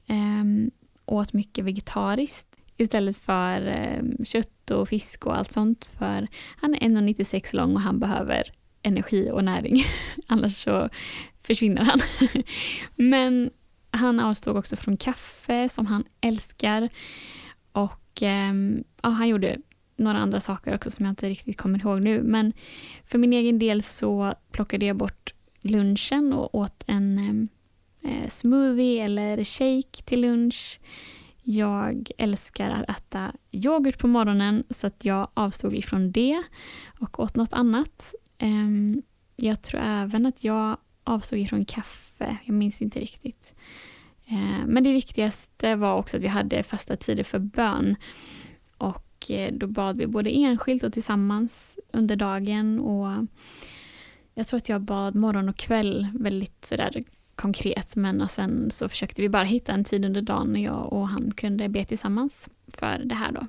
eh, 0.06 0.72
åt 1.06 1.32
mycket 1.32 1.64
vegetariskt 1.64 2.60
istället 2.76 3.16
för 3.16 3.66
eh, 3.66 4.24
kött 4.24 4.70
och 4.70 4.88
fisk 4.88 5.26
och 5.26 5.38
allt 5.38 5.52
sånt. 5.52 5.84
För 5.98 6.28
han 6.56 6.74
är 6.74 6.78
1,96 6.78 7.56
lång 7.56 7.74
och 7.74 7.80
han 7.80 7.98
behöver 7.98 8.52
energi 8.82 9.30
och 9.30 9.44
näring. 9.44 9.84
Annars 10.26 10.64
så 10.64 10.88
försvinner 11.42 11.82
han. 11.82 12.00
Men 12.96 13.50
han 13.90 14.20
avstod 14.20 14.56
också 14.56 14.76
från 14.76 14.96
kaffe 14.96 15.68
som 15.68 15.86
han 15.86 16.04
älskar. 16.20 16.88
Och 17.72 18.22
ehm, 18.22 18.84
ja, 19.02 19.08
han 19.08 19.28
gjorde 19.28 19.56
några 19.96 20.18
andra 20.18 20.40
saker 20.40 20.74
också 20.74 20.90
som 20.90 21.04
jag 21.04 21.12
inte 21.12 21.28
riktigt 21.28 21.56
kommer 21.56 21.78
ihåg 21.78 22.02
nu. 22.02 22.22
Men 22.22 22.52
för 23.04 23.18
min 23.18 23.32
egen 23.32 23.58
del 23.58 23.82
så 23.82 24.34
plockade 24.52 24.86
jag 24.86 24.96
bort 24.96 25.34
lunchen 25.60 26.32
och 26.32 26.54
åt 26.54 26.84
en 26.86 27.18
ehm, 27.18 27.48
eh, 28.02 28.28
smoothie 28.28 29.04
eller 29.04 29.44
shake 29.44 30.02
till 30.04 30.20
lunch. 30.20 30.80
Jag 31.42 32.10
älskar 32.18 32.70
att 32.70 32.90
äta 32.90 33.32
yoghurt 33.52 33.98
på 33.98 34.06
morgonen 34.06 34.64
så 34.70 34.86
att 34.86 35.04
jag 35.04 35.28
avstod 35.34 35.74
ifrån 35.74 36.12
det 36.12 36.42
och 37.00 37.20
åt 37.20 37.36
något 37.36 37.52
annat. 37.52 38.14
Um, 38.42 39.02
jag 39.36 39.62
tror 39.62 39.80
även 39.80 40.26
att 40.26 40.44
jag 40.44 40.76
avstod 41.04 41.38
ifrån 41.38 41.64
kaffe. 41.64 42.36
Jag 42.44 42.54
minns 42.54 42.82
inte 42.82 43.00
riktigt. 43.00 43.54
Uh, 44.30 44.66
men 44.66 44.84
det 44.84 44.92
viktigaste 44.92 45.76
var 45.76 45.94
också 45.94 46.16
att 46.16 46.22
vi 46.22 46.28
hade 46.28 46.62
fasta 46.62 46.96
tider 46.96 47.24
för 47.24 47.38
bön. 47.38 47.96
Och 48.76 49.30
uh, 49.30 49.48
då 49.52 49.66
bad 49.66 49.96
vi 49.96 50.06
både 50.06 50.30
enskilt 50.30 50.82
och 50.82 50.92
tillsammans 50.92 51.78
under 51.92 52.16
dagen. 52.16 52.80
Och 52.80 53.26
jag 54.34 54.46
tror 54.46 54.56
att 54.56 54.68
jag 54.68 54.80
bad 54.80 55.14
morgon 55.14 55.48
och 55.48 55.56
kväll 55.56 56.08
väldigt 56.14 56.64
sådär 56.64 57.04
konkret. 57.34 57.96
Men 57.96 58.20
och 58.20 58.30
sen 58.30 58.70
så 58.70 58.88
försökte 58.88 59.22
vi 59.22 59.28
bara 59.28 59.44
hitta 59.44 59.72
en 59.72 59.84
tid 59.84 60.04
under 60.04 60.22
dagen 60.22 60.52
när 60.52 60.60
jag 60.64 60.92
och 60.92 61.08
han 61.08 61.30
kunde 61.30 61.68
be 61.68 61.84
tillsammans 61.84 62.48
för 62.68 63.02
det 63.04 63.14
här 63.14 63.32
då. 63.32 63.46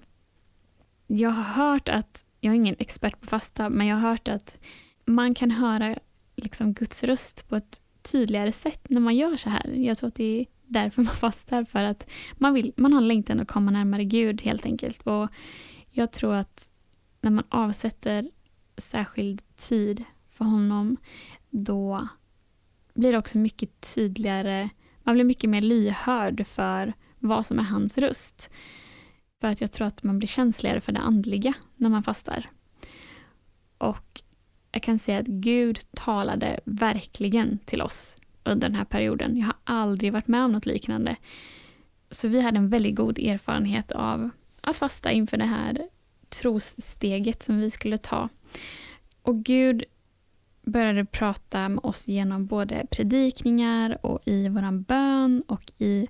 Jag 1.08 1.30
har 1.30 1.44
hört 1.44 1.90
att, 1.90 2.26
jag 2.40 2.52
är 2.52 2.56
ingen 2.56 2.76
expert 2.80 3.22
på 3.22 3.28
fasta, 3.28 3.70
men 3.70 3.88
jag 3.88 3.98
har 3.98 4.10
hört 4.10 4.28
att 4.28 4.58
man 5.05 5.33
kan 5.33 5.51
höra 5.51 5.95
liksom 6.36 6.74
Guds 6.74 7.03
röst 7.03 7.50
på 7.50 7.55
ett 7.55 7.81
tydligare 8.01 8.51
sätt 8.51 8.89
när 8.89 9.01
man 9.01 9.15
gör 9.15 9.38
så 9.38 9.50
här. 9.50 9.67
Jag 9.67 9.98
tror 9.98 10.07
att 10.07 10.15
det 10.15 10.39
är 10.39 10.45
därför 10.67 11.01
man 11.01 11.15
fastar, 11.15 11.63
för 11.63 11.83
att 11.83 12.10
man, 12.38 12.53
vill, 12.53 12.74
man 12.77 12.93
har 12.93 13.01
en 13.01 13.07
längtan 13.07 13.39
att 13.39 13.48
komma 13.48 13.72
närmare 13.72 14.03
Gud 14.03 14.41
helt 14.41 14.65
enkelt. 14.65 15.01
Och 15.01 15.29
jag 15.89 16.12
tror 16.12 16.33
att 16.33 16.72
när 17.22 17.31
man 17.31 17.43
avsätter 17.50 18.31
särskild 18.77 19.41
tid 19.55 20.03
för 20.31 20.45
honom, 20.45 20.98
då 21.50 22.07
blir 22.93 23.12
det 23.12 23.17
också 23.17 23.38
mycket 23.38 23.93
tydligare, 23.95 24.69
man 25.03 25.15
blir 25.15 25.25
mycket 25.25 25.50
mer 25.50 25.62
lyhörd 25.62 26.48
för 26.48 26.93
vad 27.19 27.45
som 27.45 27.60
är 27.60 27.63
hans 27.63 27.98
röst. 27.98 28.50
För 29.41 29.48
att 29.48 29.62
jag 29.62 29.72
tror 29.72 29.88
att 29.88 30.03
man 30.03 30.19
blir 30.19 30.27
känsligare 30.27 30.81
för 30.81 30.91
det 30.91 31.00
andliga 31.00 31.53
när 31.75 31.89
man 31.89 32.03
fastar. 32.03 32.50
Och 33.77 34.23
jag 34.74 34.82
kan 34.82 35.00
säga 35.00 35.20
att 35.20 35.27
Gud 35.27 35.80
talade 35.94 36.60
verkligen 36.65 37.60
till 37.65 37.82
oss 37.82 38.18
under 38.44 38.70
den 38.70 38.75
här 38.77 38.86
perioden. 38.86 39.38
Jag 39.38 39.46
har 39.46 39.56
aldrig 39.63 40.13
varit 40.13 40.27
med 40.27 40.46
om 40.46 40.51
något 40.51 40.65
liknande. 40.65 41.15
Så 42.12 42.27
vi 42.27 42.42
hade 42.42 42.58
en 42.58 42.70
väldigt 42.70 42.96
god 42.96 43.20
erfarenhet 43.20 43.92
av 43.92 44.30
att 44.62 44.75
fasta 44.75 45.12
inför 45.12 45.38
det 45.38 45.46
här 45.46 45.88
trossteget 46.30 47.44
som 47.44 47.58
vi 47.58 47.72
skulle 47.72 47.98
ta. 47.98 48.30
Och 49.22 49.44
Gud 49.44 49.84
började 50.62 51.06
prata 51.06 51.70
med 51.70 51.80
oss 51.84 52.08
genom 52.08 52.46
både 52.46 52.86
predikningar 52.92 54.06
och 54.06 54.20
i 54.25 54.50
våran 54.50 54.82
bön 54.82 55.44
och 55.48 55.72
i 55.77 56.08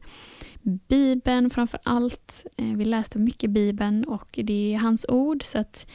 Bibeln 0.62 1.50
framför 1.50 1.80
allt. 1.84 2.46
Eh, 2.58 2.76
vi 2.76 2.86
läste 2.86 3.20
mycket 3.20 3.50
Bibeln 3.50 4.04
och 4.04 4.40
det 4.44 4.74
är 4.74 4.78
hans 4.78 5.06
ord 5.10 5.44
så 5.44 5.60
att 5.60 5.88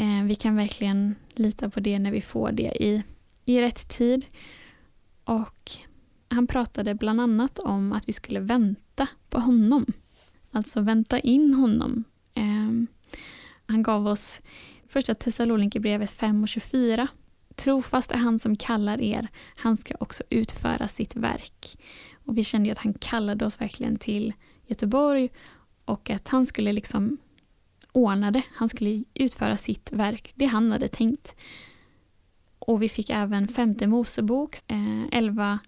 eh, 0.00 0.24
vi 0.24 0.34
kan 0.34 0.56
verkligen 0.56 1.14
lita 1.34 1.70
på 1.70 1.80
det 1.80 1.98
när 1.98 2.10
vi 2.10 2.20
får 2.20 2.52
det 2.52 2.82
i, 2.82 3.02
i 3.44 3.60
rätt 3.60 3.88
tid. 3.88 4.26
Och 5.24 5.72
han 6.28 6.46
pratade 6.46 6.94
bland 6.94 7.20
annat 7.20 7.58
om 7.58 7.92
att 7.92 8.08
vi 8.08 8.12
skulle 8.12 8.40
vänta 8.40 9.06
på 9.30 9.40
honom. 9.40 9.86
Alltså 10.50 10.80
vänta 10.80 11.18
in 11.18 11.54
honom. 11.54 12.04
Eh, 12.34 12.98
han 13.66 13.82
gav 13.82 14.06
oss 14.06 14.40
första 14.88 15.14
Thessalonikerbrevet 15.14 16.10
5 16.10 16.42
och 16.42 16.48
24 16.48 17.08
Trofast 17.54 18.10
är 18.10 18.16
han 18.16 18.38
som 18.38 18.56
kallar 18.56 19.00
er, 19.00 19.28
han 19.56 19.76
ska 19.76 19.94
också 20.00 20.22
utföra 20.30 20.88
sitt 20.88 21.16
verk. 21.16 21.78
Och 22.24 22.38
vi 22.38 22.44
kände 22.44 22.72
att 22.72 22.78
han 22.78 22.94
kallade 22.94 23.44
oss 23.44 23.60
verkligen 23.60 23.96
till 23.96 24.32
Göteborg 24.66 25.30
och 25.84 26.10
att 26.10 26.28
han 26.28 26.46
skulle 26.46 26.72
liksom 26.72 27.18
ordnade. 27.92 28.42
Han 28.52 28.68
skulle 28.68 29.04
utföra 29.14 29.56
sitt 29.56 29.92
verk, 29.92 30.32
det 30.34 30.46
han 30.46 30.72
hade 30.72 30.88
tänkt. 30.88 31.36
Och 32.58 32.82
vi 32.82 32.88
fick 32.88 33.10
även 33.10 33.48
femte 33.48 33.86
Mosebok 33.86 34.56
eh, 34.66 35.04
11, 35.12 35.58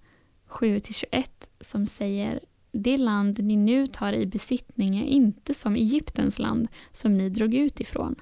7-21 0.49 1.25
som 1.61 1.87
säger 1.87 2.41
det 2.73 2.97
land 2.97 3.45
ni 3.45 3.57
nu 3.57 3.87
tar 3.87 4.13
i 4.13 4.27
besittning 4.27 4.99
är 4.99 5.05
inte 5.05 5.55
som 5.55 5.75
Egyptens 5.75 6.39
land 6.39 6.69
som 6.93 7.17
ni 7.17 7.29
drog 7.29 7.55
ut 7.55 7.81
ifrån. 7.81 8.15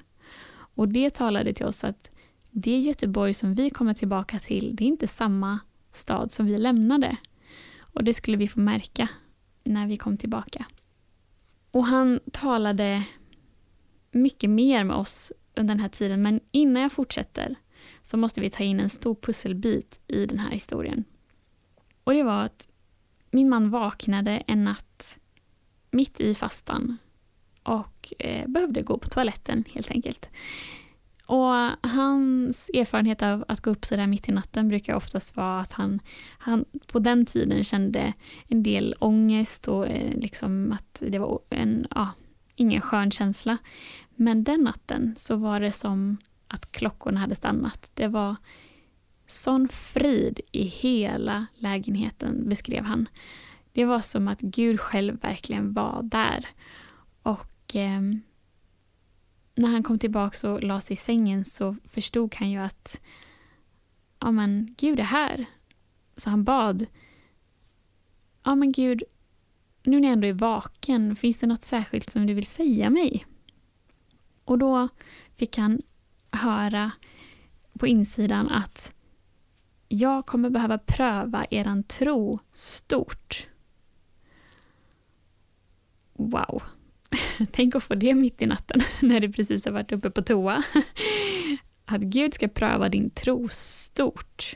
Och 0.75 0.87
det 0.87 1.09
talade 1.09 1.53
till 1.53 1.65
oss 1.65 1.83
att 1.83 2.11
det 2.51 2.79
Göteborg 2.79 3.33
som 3.33 3.55
vi 3.55 3.69
kommer 3.69 3.93
tillbaka 3.93 4.39
till, 4.39 4.75
det 4.75 4.83
är 4.83 4.87
inte 4.87 5.07
samma 5.07 5.59
stad 5.91 6.31
som 6.31 6.45
vi 6.45 6.57
lämnade. 6.57 7.17
Och 7.93 8.03
det 8.03 8.13
skulle 8.13 8.37
vi 8.37 8.47
få 8.47 8.59
märka 8.59 9.09
när 9.63 9.87
vi 9.87 9.97
kom 9.97 10.17
tillbaka. 10.17 10.65
Och 11.71 11.85
han 11.85 12.19
talade 12.33 13.03
mycket 14.11 14.49
mer 14.49 14.83
med 14.83 14.95
oss 14.95 15.31
under 15.55 15.73
den 15.73 15.81
här 15.81 15.89
tiden 15.89 16.21
men 16.21 16.39
innan 16.51 16.81
jag 16.81 16.91
fortsätter 16.91 17.55
så 18.03 18.17
måste 18.17 18.41
vi 18.41 18.49
ta 18.49 18.63
in 18.63 18.79
en 18.79 18.89
stor 18.89 19.15
pusselbit 19.15 19.99
i 20.07 20.25
den 20.25 20.39
här 20.39 20.51
historien. 20.51 21.03
Och 22.03 22.13
det 22.13 22.23
var 22.23 22.43
att 22.43 22.67
min 23.31 23.49
man 23.49 23.69
vaknade 23.69 24.31
en 24.31 24.63
natt 24.63 25.17
mitt 25.91 26.19
i 26.19 26.35
fastan 26.35 26.97
och 27.63 28.13
eh, 28.19 28.47
behövde 28.47 28.81
gå 28.81 28.97
på 28.97 29.07
toaletten 29.07 29.63
helt 29.73 29.91
enkelt. 29.91 30.29
Och 31.27 31.89
hans 31.89 32.69
erfarenhet 32.73 33.21
av 33.21 33.45
att 33.47 33.59
gå 33.59 33.71
upp 33.71 33.85
sådär 33.85 34.07
mitt 34.07 34.29
i 34.29 34.31
natten 34.31 34.67
brukar 34.67 34.95
oftast 34.95 35.35
vara 35.35 35.59
att 35.59 35.73
han, 35.73 35.99
han 36.37 36.65
på 36.87 36.99
den 36.99 37.25
tiden 37.25 37.63
kände 37.63 38.13
en 38.47 38.63
del 38.63 38.95
ångest 38.99 39.67
och 39.67 39.87
eh, 39.87 40.15
liksom 40.15 40.71
att 40.71 41.03
det 41.07 41.19
var 41.19 41.39
en, 41.49 41.87
ja, 41.89 42.09
ingen 42.61 42.81
skön 42.81 43.11
känsla. 43.11 43.57
Men 44.15 44.43
den 44.43 44.61
natten 44.61 45.13
så 45.17 45.35
var 45.35 45.59
det 45.59 45.71
som 45.71 46.17
att 46.47 46.71
klockorna 46.71 47.19
hade 47.19 47.35
stannat. 47.35 47.91
Det 47.93 48.07
var 48.07 48.35
sån 49.27 49.69
frid 49.69 50.39
i 50.51 50.63
hela 50.63 51.45
lägenheten, 51.55 52.49
beskrev 52.49 52.83
han. 52.83 53.09
Det 53.73 53.85
var 53.85 53.99
som 53.99 54.27
att 54.27 54.41
Gud 54.41 54.79
själv 54.79 55.21
verkligen 55.21 55.73
var 55.73 56.03
där. 56.03 56.47
Och 57.21 57.75
eh, 57.75 58.01
när 59.55 59.69
han 59.69 59.83
kom 59.83 59.99
tillbaka 59.99 60.51
och 60.51 60.63
la 60.63 60.81
sig 60.81 60.93
i 60.93 60.97
sängen 60.97 61.45
så 61.45 61.75
förstod 61.85 62.35
han 62.35 62.51
ju 62.51 62.57
att 62.57 63.01
ja 64.19 64.31
men 64.31 64.75
Gud 64.77 64.99
är 64.99 65.03
här. 65.03 65.45
Så 66.17 66.29
han 66.29 66.43
bad. 66.43 66.85
Ja 68.43 68.55
men 68.55 68.71
Gud, 68.71 69.03
nu 69.83 69.99
när 69.99 70.07
jag 70.07 70.13
ändå 70.13 70.27
är 70.27 70.33
vaken, 70.33 71.15
finns 71.15 71.37
det 71.37 71.47
något 71.47 71.63
särskilt 71.63 72.09
som 72.09 72.27
du 72.27 72.33
vill 72.33 72.45
säga 72.45 72.89
mig? 72.89 73.25
Och 74.45 74.57
då 74.57 74.87
fick 75.35 75.57
han 75.57 75.81
höra 76.31 76.91
på 77.79 77.87
insidan 77.87 78.49
att 78.49 78.93
jag 79.87 80.25
kommer 80.25 80.49
behöva 80.49 80.77
pröva 80.77 81.45
eran 81.49 81.83
tro 81.83 82.39
stort. 82.53 83.47
Wow. 86.13 86.63
Tänk 87.51 87.75
att 87.75 87.83
få 87.83 87.95
det 87.95 88.13
mitt 88.13 88.41
i 88.41 88.45
natten 88.45 88.81
när 89.01 89.19
du 89.19 89.31
precis 89.31 89.65
har 89.65 89.71
varit 89.71 89.91
uppe 89.91 90.09
på 90.09 90.21
toa. 90.21 90.63
Att 91.85 92.01
Gud 92.01 92.33
ska 92.33 92.47
pröva 92.47 92.89
din 92.89 93.09
tro 93.09 93.49
stort. 93.51 94.55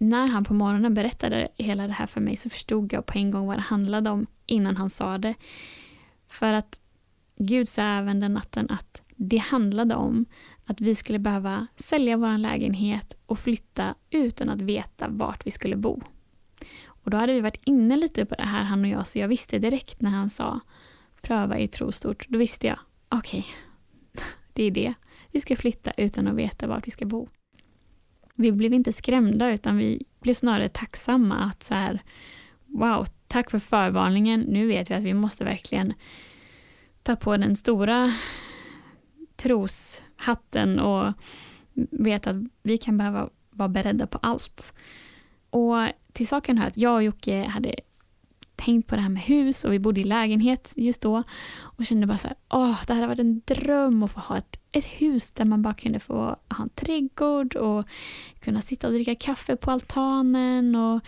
När 0.00 0.26
han 0.26 0.44
på 0.44 0.54
morgonen 0.54 0.94
berättade 0.94 1.48
hela 1.56 1.86
det 1.86 1.92
här 1.92 2.06
för 2.06 2.20
mig 2.20 2.36
så 2.36 2.50
förstod 2.50 2.92
jag 2.92 3.06
på 3.06 3.18
en 3.18 3.30
gång 3.30 3.46
vad 3.46 3.56
det 3.56 3.62
handlade 3.62 4.10
om 4.10 4.26
innan 4.46 4.76
han 4.76 4.90
sa 4.90 5.18
det. 5.18 5.34
För 6.28 6.52
att 6.52 6.80
Gud 7.36 7.68
sa 7.68 7.82
även 7.82 8.20
den 8.20 8.34
natten 8.34 8.70
att 8.70 9.02
det 9.16 9.36
handlade 9.36 9.94
om 9.94 10.24
att 10.64 10.80
vi 10.80 10.94
skulle 10.94 11.18
behöva 11.18 11.66
sälja 11.76 12.16
vår 12.16 12.38
lägenhet 12.38 13.14
och 13.26 13.38
flytta 13.38 13.94
utan 14.10 14.48
att 14.48 14.60
veta 14.60 15.08
vart 15.08 15.46
vi 15.46 15.50
skulle 15.50 15.76
bo. 15.76 16.00
Och 16.86 17.10
då 17.10 17.16
hade 17.16 17.32
vi 17.32 17.40
varit 17.40 17.60
inne 17.64 17.96
lite 17.96 18.26
på 18.26 18.34
det 18.34 18.42
här 18.42 18.64
han 18.64 18.84
och 18.84 18.90
jag 18.90 19.06
så 19.06 19.18
jag 19.18 19.28
visste 19.28 19.58
direkt 19.58 20.02
när 20.02 20.10
han 20.10 20.30
sa 20.30 20.60
pröva 21.22 21.58
i 21.58 21.68
tro 21.68 21.92
stort. 21.92 22.26
Då 22.28 22.38
visste 22.38 22.66
jag, 22.66 22.78
okej, 23.08 23.46
okay, 24.12 24.24
det 24.52 24.62
är 24.62 24.70
det. 24.70 24.94
Vi 25.32 25.40
ska 25.40 25.56
flytta 25.56 25.92
utan 25.96 26.28
att 26.28 26.34
veta 26.34 26.66
vart 26.66 26.86
vi 26.86 26.90
ska 26.90 27.06
bo. 27.06 27.28
Vi 28.40 28.52
blev 28.52 28.74
inte 28.74 28.92
skrämda 28.92 29.52
utan 29.52 29.76
vi 29.76 30.02
blev 30.20 30.34
snarare 30.34 30.68
tacksamma 30.68 31.36
att 31.36 31.62
så 31.62 31.74
här, 31.74 32.02
wow, 32.66 33.06
tack 33.26 33.50
för 33.50 33.58
förvarningen. 33.58 34.40
Nu 34.40 34.66
vet 34.66 34.90
vi 34.90 34.94
att 34.94 35.02
vi 35.02 35.14
måste 35.14 35.44
verkligen 35.44 35.92
ta 37.02 37.16
på 37.16 37.36
den 37.36 37.56
stora 37.56 38.14
troshatten 39.36 40.78
och 40.78 41.12
veta 41.90 42.30
att 42.30 42.36
vi 42.62 42.78
kan 42.78 42.98
behöva 42.98 43.30
vara 43.50 43.68
beredda 43.68 44.06
på 44.06 44.18
allt. 44.18 44.74
Och 45.50 45.76
till 46.12 46.28
saken 46.28 46.58
hör 46.58 46.66
att 46.66 46.78
jag 46.78 46.94
och 46.94 47.02
Jocke 47.02 47.44
hade 47.44 47.74
tänkt 48.58 48.86
på 48.86 48.96
det 48.96 49.02
här 49.02 49.08
med 49.08 49.22
hus 49.22 49.64
och 49.64 49.72
vi 49.72 49.78
bodde 49.78 50.00
i 50.00 50.04
lägenhet 50.04 50.72
just 50.76 51.00
då 51.00 51.22
och 51.60 51.86
kände 51.86 52.06
bara 52.06 52.18
så 52.18 52.28
här, 52.28 52.36
åh, 52.48 52.80
det 52.86 52.94
hade 52.94 53.06
varit 53.06 53.18
en 53.18 53.42
dröm 53.44 54.02
att 54.02 54.12
få 54.12 54.20
ha 54.20 54.38
ett, 54.38 54.60
ett 54.72 54.84
hus 54.84 55.32
där 55.32 55.44
man 55.44 55.62
bara 55.62 55.74
kunde 55.74 56.00
få 56.00 56.14
ha 56.48 56.62
en 56.62 56.68
trädgård 56.68 57.56
och 57.56 57.84
kunna 58.40 58.60
sitta 58.60 58.86
och 58.86 58.92
dricka 58.92 59.14
kaffe 59.14 59.56
på 59.56 59.70
altanen 59.70 60.74
och 60.74 61.00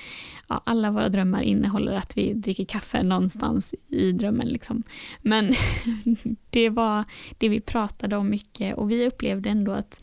ja, 0.49 0.63
alla 0.67 0.91
våra 0.91 1.09
drömmar 1.09 1.43
innehåller 1.43 1.93
att 1.93 2.17
vi 2.17 2.33
dricker 2.33 2.65
kaffe 2.65 3.03
någonstans 3.03 3.75
i 3.89 4.13
drömmen 4.13 4.49
liksom. 4.49 4.83
Men 5.23 5.55
det 6.51 6.71
var 6.71 7.05
det 7.39 7.49
vi 7.49 7.61
pratade 7.61 8.17
om 8.17 8.31
mycket 8.31 8.77
och 8.77 8.91
vi 8.91 9.07
upplevde 9.07 9.51
ändå 9.51 9.73
att 9.73 10.03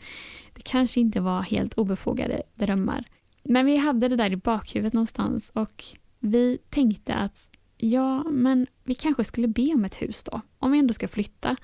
det 0.54 0.62
kanske 0.62 1.00
inte 1.00 1.20
var 1.20 1.42
helt 1.42 1.74
obefogade 1.74 2.42
drömmar. 2.54 3.04
Men 3.42 3.66
vi 3.66 3.76
hade 3.76 4.08
det 4.08 4.16
där 4.16 4.32
i 4.32 4.36
bakhuvudet 4.36 4.92
någonstans 4.92 5.50
och 5.54 5.84
vi 6.20 6.58
tänkte 6.70 7.14
att 7.14 7.50
ja, 7.76 8.24
men 8.24 8.66
vi 8.84 8.94
kanske 8.94 9.24
skulle 9.24 9.48
be 9.48 9.74
om 9.74 9.84
ett 9.84 10.02
hus 10.02 10.24
då. 10.24 10.40
Om 10.58 10.72
vi 10.72 10.78
ändå 10.78 10.94
ska 10.94 11.08
flytta 11.08 11.56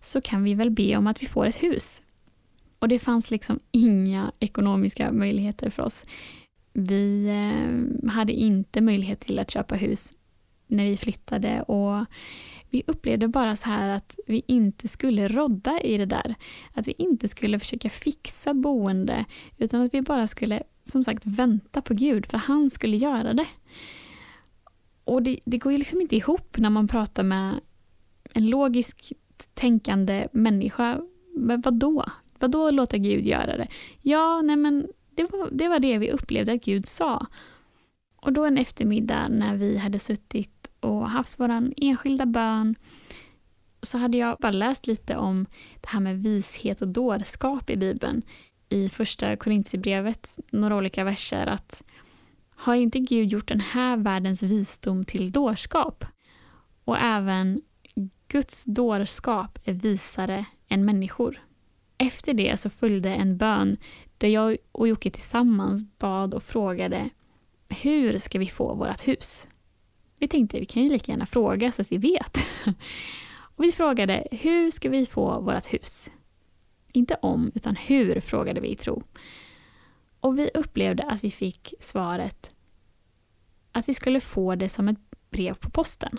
så 0.00 0.20
kan 0.20 0.44
vi 0.44 0.54
väl 0.54 0.70
be 0.70 0.96
om 0.96 1.06
att 1.06 1.22
vi 1.22 1.26
får 1.26 1.46
ett 1.46 1.62
hus. 1.62 2.02
Och 2.78 2.88
det 2.88 2.98
fanns 2.98 3.30
liksom 3.30 3.60
inga 3.70 4.32
ekonomiska 4.38 5.12
möjligheter 5.12 5.70
för 5.70 5.82
oss. 5.82 6.06
Vi 6.72 7.26
eh, 7.28 8.10
hade 8.10 8.32
inte 8.32 8.80
möjlighet 8.80 9.20
till 9.20 9.38
att 9.38 9.50
köpa 9.50 9.74
hus 9.74 10.12
när 10.66 10.84
vi 10.84 10.96
flyttade 10.96 11.62
och 11.62 12.06
vi 12.70 12.82
upplevde 12.86 13.28
bara 13.28 13.56
så 13.56 13.68
här 13.68 13.88
att 13.88 14.18
vi 14.26 14.42
inte 14.46 14.88
skulle 14.88 15.28
rodda 15.28 15.80
i 15.80 15.98
det 15.98 16.06
där. 16.06 16.34
Att 16.72 16.88
vi 16.88 16.94
inte 16.98 17.28
skulle 17.28 17.58
försöka 17.58 17.90
fixa 17.90 18.54
boende 18.54 19.24
utan 19.58 19.80
att 19.80 19.94
vi 19.94 20.02
bara 20.02 20.26
skulle 20.26 20.62
som 20.84 21.04
sagt 21.04 21.26
vänta 21.26 21.82
på 21.82 21.94
Gud 21.94 22.26
för 22.26 22.38
han 22.38 22.70
skulle 22.70 22.96
göra 22.96 23.34
det. 23.34 23.46
Och 25.04 25.22
det, 25.22 25.38
det 25.44 25.58
går 25.58 25.72
ju 25.72 25.78
liksom 25.78 26.00
inte 26.00 26.16
ihop 26.16 26.58
när 26.58 26.70
man 26.70 26.88
pratar 26.88 27.22
med 27.22 27.60
en 28.32 28.46
logiskt 28.46 29.12
tänkande 29.54 30.28
människa. 30.32 31.00
Men 31.34 31.60
vadå? 31.60 32.04
Vadå 32.38 32.70
låta 32.70 32.96
Gud 32.98 33.26
göra 33.26 33.56
det? 33.56 33.68
Ja, 34.00 34.42
nej 34.42 34.56
men 34.56 34.86
det 35.14 35.32
var, 35.32 35.48
det 35.52 35.68
var 35.68 35.78
det 35.78 35.98
vi 35.98 36.10
upplevde 36.10 36.52
att 36.52 36.64
Gud 36.64 36.86
sa. 36.86 37.26
Och 38.16 38.32
då 38.32 38.44
en 38.44 38.58
eftermiddag 38.58 39.28
när 39.28 39.56
vi 39.56 39.76
hade 39.76 39.98
suttit 39.98 40.70
och 40.80 41.10
haft 41.10 41.40
vår 41.40 41.72
enskilda 41.76 42.26
bön 42.26 42.74
så 43.82 43.98
hade 43.98 44.18
jag 44.18 44.36
bara 44.40 44.52
läst 44.52 44.86
lite 44.86 45.16
om 45.16 45.46
det 45.80 45.88
här 45.88 46.00
med 46.00 46.22
vishet 46.22 46.82
och 46.82 46.88
dårskap 46.88 47.70
i 47.70 47.76
Bibeln. 47.76 48.22
I 48.68 48.88
första 48.88 49.36
Korintierbrevet, 49.36 50.38
några 50.50 50.76
olika 50.76 51.04
verser, 51.04 51.46
att 51.46 51.82
har 52.56 52.74
inte 52.74 52.98
Gud 52.98 53.28
gjort 53.28 53.48
den 53.48 53.60
här 53.60 53.96
världens 53.96 54.42
visdom 54.42 55.04
till 55.04 55.32
dårskap? 55.32 56.04
Och 56.84 56.98
även 56.98 57.62
Guds 58.28 58.64
dårskap 58.64 59.58
är 59.64 59.72
visare 59.72 60.44
än 60.68 60.84
människor. 60.84 61.38
Efter 61.98 62.34
det 62.34 62.56
så 62.56 62.70
följde 62.70 63.14
en 63.14 63.36
bön 63.36 63.76
där 64.18 64.28
jag 64.28 64.56
och 64.72 64.88
Jocke 64.88 65.10
tillsammans 65.10 65.84
bad 65.98 66.34
och 66.34 66.42
frågade 66.42 67.10
hur 67.68 68.18
ska 68.18 68.38
vi 68.38 68.46
få 68.46 68.74
vårt 68.74 69.08
hus? 69.08 69.46
Vi 70.18 70.28
tänkte 70.28 70.60
vi 70.60 70.66
kan 70.66 70.82
ju 70.82 70.88
lika 70.88 71.12
gärna 71.12 71.26
fråga 71.26 71.72
så 71.72 71.82
att 71.82 71.92
vi 71.92 71.98
vet. 71.98 72.38
Och 73.56 73.64
vi 73.64 73.72
frågade 73.72 74.28
hur 74.30 74.70
ska 74.70 74.88
vi 74.88 75.06
få 75.06 75.40
vårt 75.40 75.72
hus? 75.72 76.10
Inte 76.92 77.14
om, 77.14 77.50
utan 77.54 77.76
hur 77.76 78.20
frågade 78.20 78.60
vi 78.60 78.68
i 78.68 78.76
tro. 78.76 79.02
Och 80.24 80.38
vi 80.38 80.50
upplevde 80.54 81.02
att 81.02 81.24
vi 81.24 81.30
fick 81.30 81.74
svaret 81.80 82.54
att 83.72 83.88
vi 83.88 83.94
skulle 83.94 84.20
få 84.20 84.54
det 84.54 84.68
som 84.68 84.88
ett 84.88 84.98
brev 85.30 85.54
på 85.54 85.70
posten. 85.70 86.18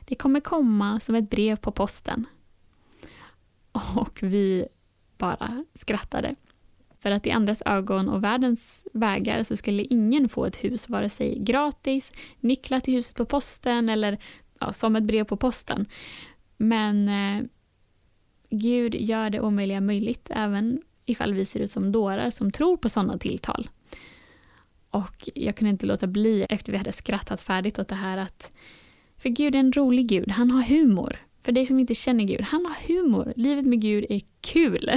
Det 0.00 0.14
kommer 0.14 0.40
komma 0.40 1.00
som 1.00 1.14
ett 1.14 1.30
brev 1.30 1.56
på 1.56 1.72
posten. 1.72 2.26
Och 3.72 4.18
vi 4.22 4.66
bara 5.18 5.64
skrattade. 5.74 6.34
För 6.98 7.10
att 7.10 7.26
i 7.26 7.30
andras 7.30 7.62
ögon 7.66 8.08
och 8.08 8.24
världens 8.24 8.86
vägar 8.92 9.42
så 9.42 9.56
skulle 9.56 9.82
ingen 9.82 10.28
få 10.28 10.44
ett 10.46 10.64
hus 10.64 10.88
vare 10.88 11.08
sig 11.08 11.38
gratis, 11.38 12.12
nycklar 12.40 12.80
till 12.80 12.94
huset 12.94 13.16
på 13.16 13.24
posten 13.24 13.88
eller 13.88 14.18
ja, 14.60 14.72
som 14.72 14.96
ett 14.96 15.04
brev 15.04 15.24
på 15.24 15.36
posten. 15.36 15.86
Men 16.56 17.08
eh, 17.08 17.46
Gud 18.50 18.94
gör 18.94 19.30
det 19.30 19.40
omöjliga 19.40 19.80
möjligt 19.80 20.30
även 20.34 20.82
ifall 21.06 21.34
vi 21.34 21.44
ser 21.44 21.60
ut 21.60 21.70
som 21.70 21.92
dårar 21.92 22.30
som 22.30 22.50
tror 22.50 22.76
på 22.76 22.88
sådana 22.88 23.18
tilltal. 23.18 23.68
Och 24.90 25.28
jag 25.34 25.56
kunde 25.56 25.70
inte 25.70 25.86
låta 25.86 26.06
bli 26.06 26.46
efter 26.48 26.72
vi 26.72 26.78
hade 26.78 26.92
skrattat 26.92 27.40
färdigt 27.40 27.78
åt 27.78 27.88
det 27.88 27.94
här 27.94 28.18
att 28.18 28.54
för 29.18 29.28
Gud 29.28 29.54
är 29.54 29.58
en 29.58 29.72
rolig 29.72 30.06
Gud, 30.06 30.30
han 30.30 30.50
har 30.50 30.62
humor. 30.62 31.16
För 31.42 31.52
dig 31.52 31.66
som 31.66 31.78
inte 31.78 31.94
känner 31.94 32.24
Gud, 32.24 32.40
han 32.40 32.66
har 32.66 32.74
humor. 32.88 33.32
Livet 33.36 33.64
med 33.66 33.80
Gud 33.80 34.06
är 34.08 34.20
kul. 34.40 34.90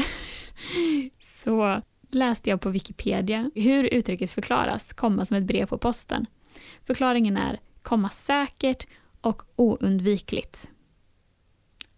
Så 1.20 1.82
läste 2.12 2.50
jag 2.50 2.62
på 2.62 2.70
Wikipedia 2.70 3.52
hur 3.56 3.84
uttrycket 3.84 4.32
förklaras, 4.32 4.94
komma 4.94 5.26
som 5.26 5.38
ett 5.38 5.44
brev 5.44 5.66
på 5.66 5.78
posten. 5.78 6.26
Förklaringen 6.84 7.38
är 7.38 7.60
komma 7.82 8.10
säkert 8.10 8.88
och 9.22 9.42
oundvikligt. 9.56 10.70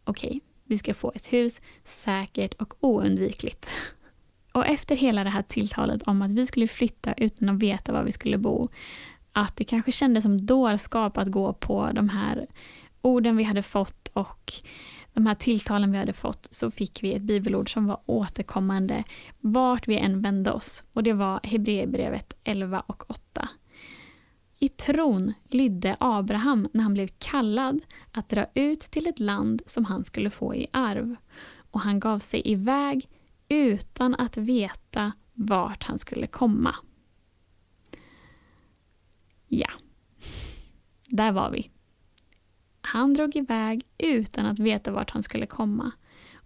Okej, 0.03 0.27
okay, 0.27 0.39
Vi 0.63 0.77
ska 0.77 0.93
få 0.93 1.11
ett 1.15 1.33
hus, 1.33 1.61
säkert 1.85 2.53
och 2.53 2.73
oundvikligt. 2.79 3.69
Och 4.51 4.67
efter 4.67 4.95
hela 4.95 5.23
det 5.23 5.29
här 5.29 5.41
tilltalet 5.41 6.03
om 6.03 6.21
att 6.21 6.31
vi 6.31 6.45
skulle 6.45 6.67
flytta 6.67 7.13
utan 7.13 7.49
att 7.49 7.59
veta 7.59 7.91
var 7.91 8.03
vi 8.03 8.11
skulle 8.11 8.37
bo, 8.37 8.69
att 9.31 9.55
det 9.55 9.63
kanske 9.63 9.91
kändes 9.91 10.23
som 10.23 10.45
dårskap 10.45 11.17
att 11.17 11.27
gå 11.27 11.53
på 11.53 11.89
de 11.93 12.09
här 12.09 12.47
orden 13.01 13.37
vi 13.37 13.43
hade 13.43 13.63
fått 13.63 14.07
och 14.13 14.53
de 15.13 15.25
här 15.25 15.35
tilltalen 15.35 15.91
vi 15.91 15.97
hade 15.97 16.13
fått 16.13 16.47
så 16.51 16.71
fick 16.71 17.03
vi 17.03 17.13
ett 17.13 17.21
bibelord 17.21 17.73
som 17.73 17.87
var 17.87 17.99
återkommande 18.05 19.03
vart 19.39 19.87
vi 19.87 19.97
än 19.97 20.21
vände 20.21 20.51
oss 20.51 20.83
och 20.93 21.03
det 21.03 21.13
var 21.13 21.39
Hebreerbrevet 21.43 22.33
11 22.43 22.83
och 22.85 23.09
8. 23.09 23.49
I 24.59 24.69
tron 24.69 25.33
lydde 25.49 25.95
Abraham 25.99 26.67
när 26.73 26.83
han 26.83 26.93
blev 26.93 27.09
kallad 27.17 27.81
att 28.11 28.29
dra 28.29 28.45
ut 28.53 28.81
till 28.81 29.07
ett 29.07 29.19
land 29.19 29.61
som 29.65 29.85
han 29.85 30.03
skulle 30.03 30.29
få 30.29 30.55
i 30.55 30.67
arv 30.71 31.15
och 31.71 31.79
han 31.79 31.99
gav 31.99 32.19
sig 32.19 32.41
iväg 32.51 33.07
utan 33.49 34.15
att 34.15 34.37
veta 34.37 35.11
vart 35.33 35.83
han 35.83 35.99
skulle 35.99 36.27
komma. 36.27 36.75
Ja, 39.47 39.69
där 41.07 41.31
var 41.31 41.51
vi. 41.51 41.69
Han 42.81 43.13
drog 43.13 43.35
iväg 43.35 43.83
utan 43.97 44.45
att 44.45 44.59
veta 44.59 44.91
vart 44.91 45.11
han 45.11 45.23
skulle 45.23 45.45
komma 45.45 45.91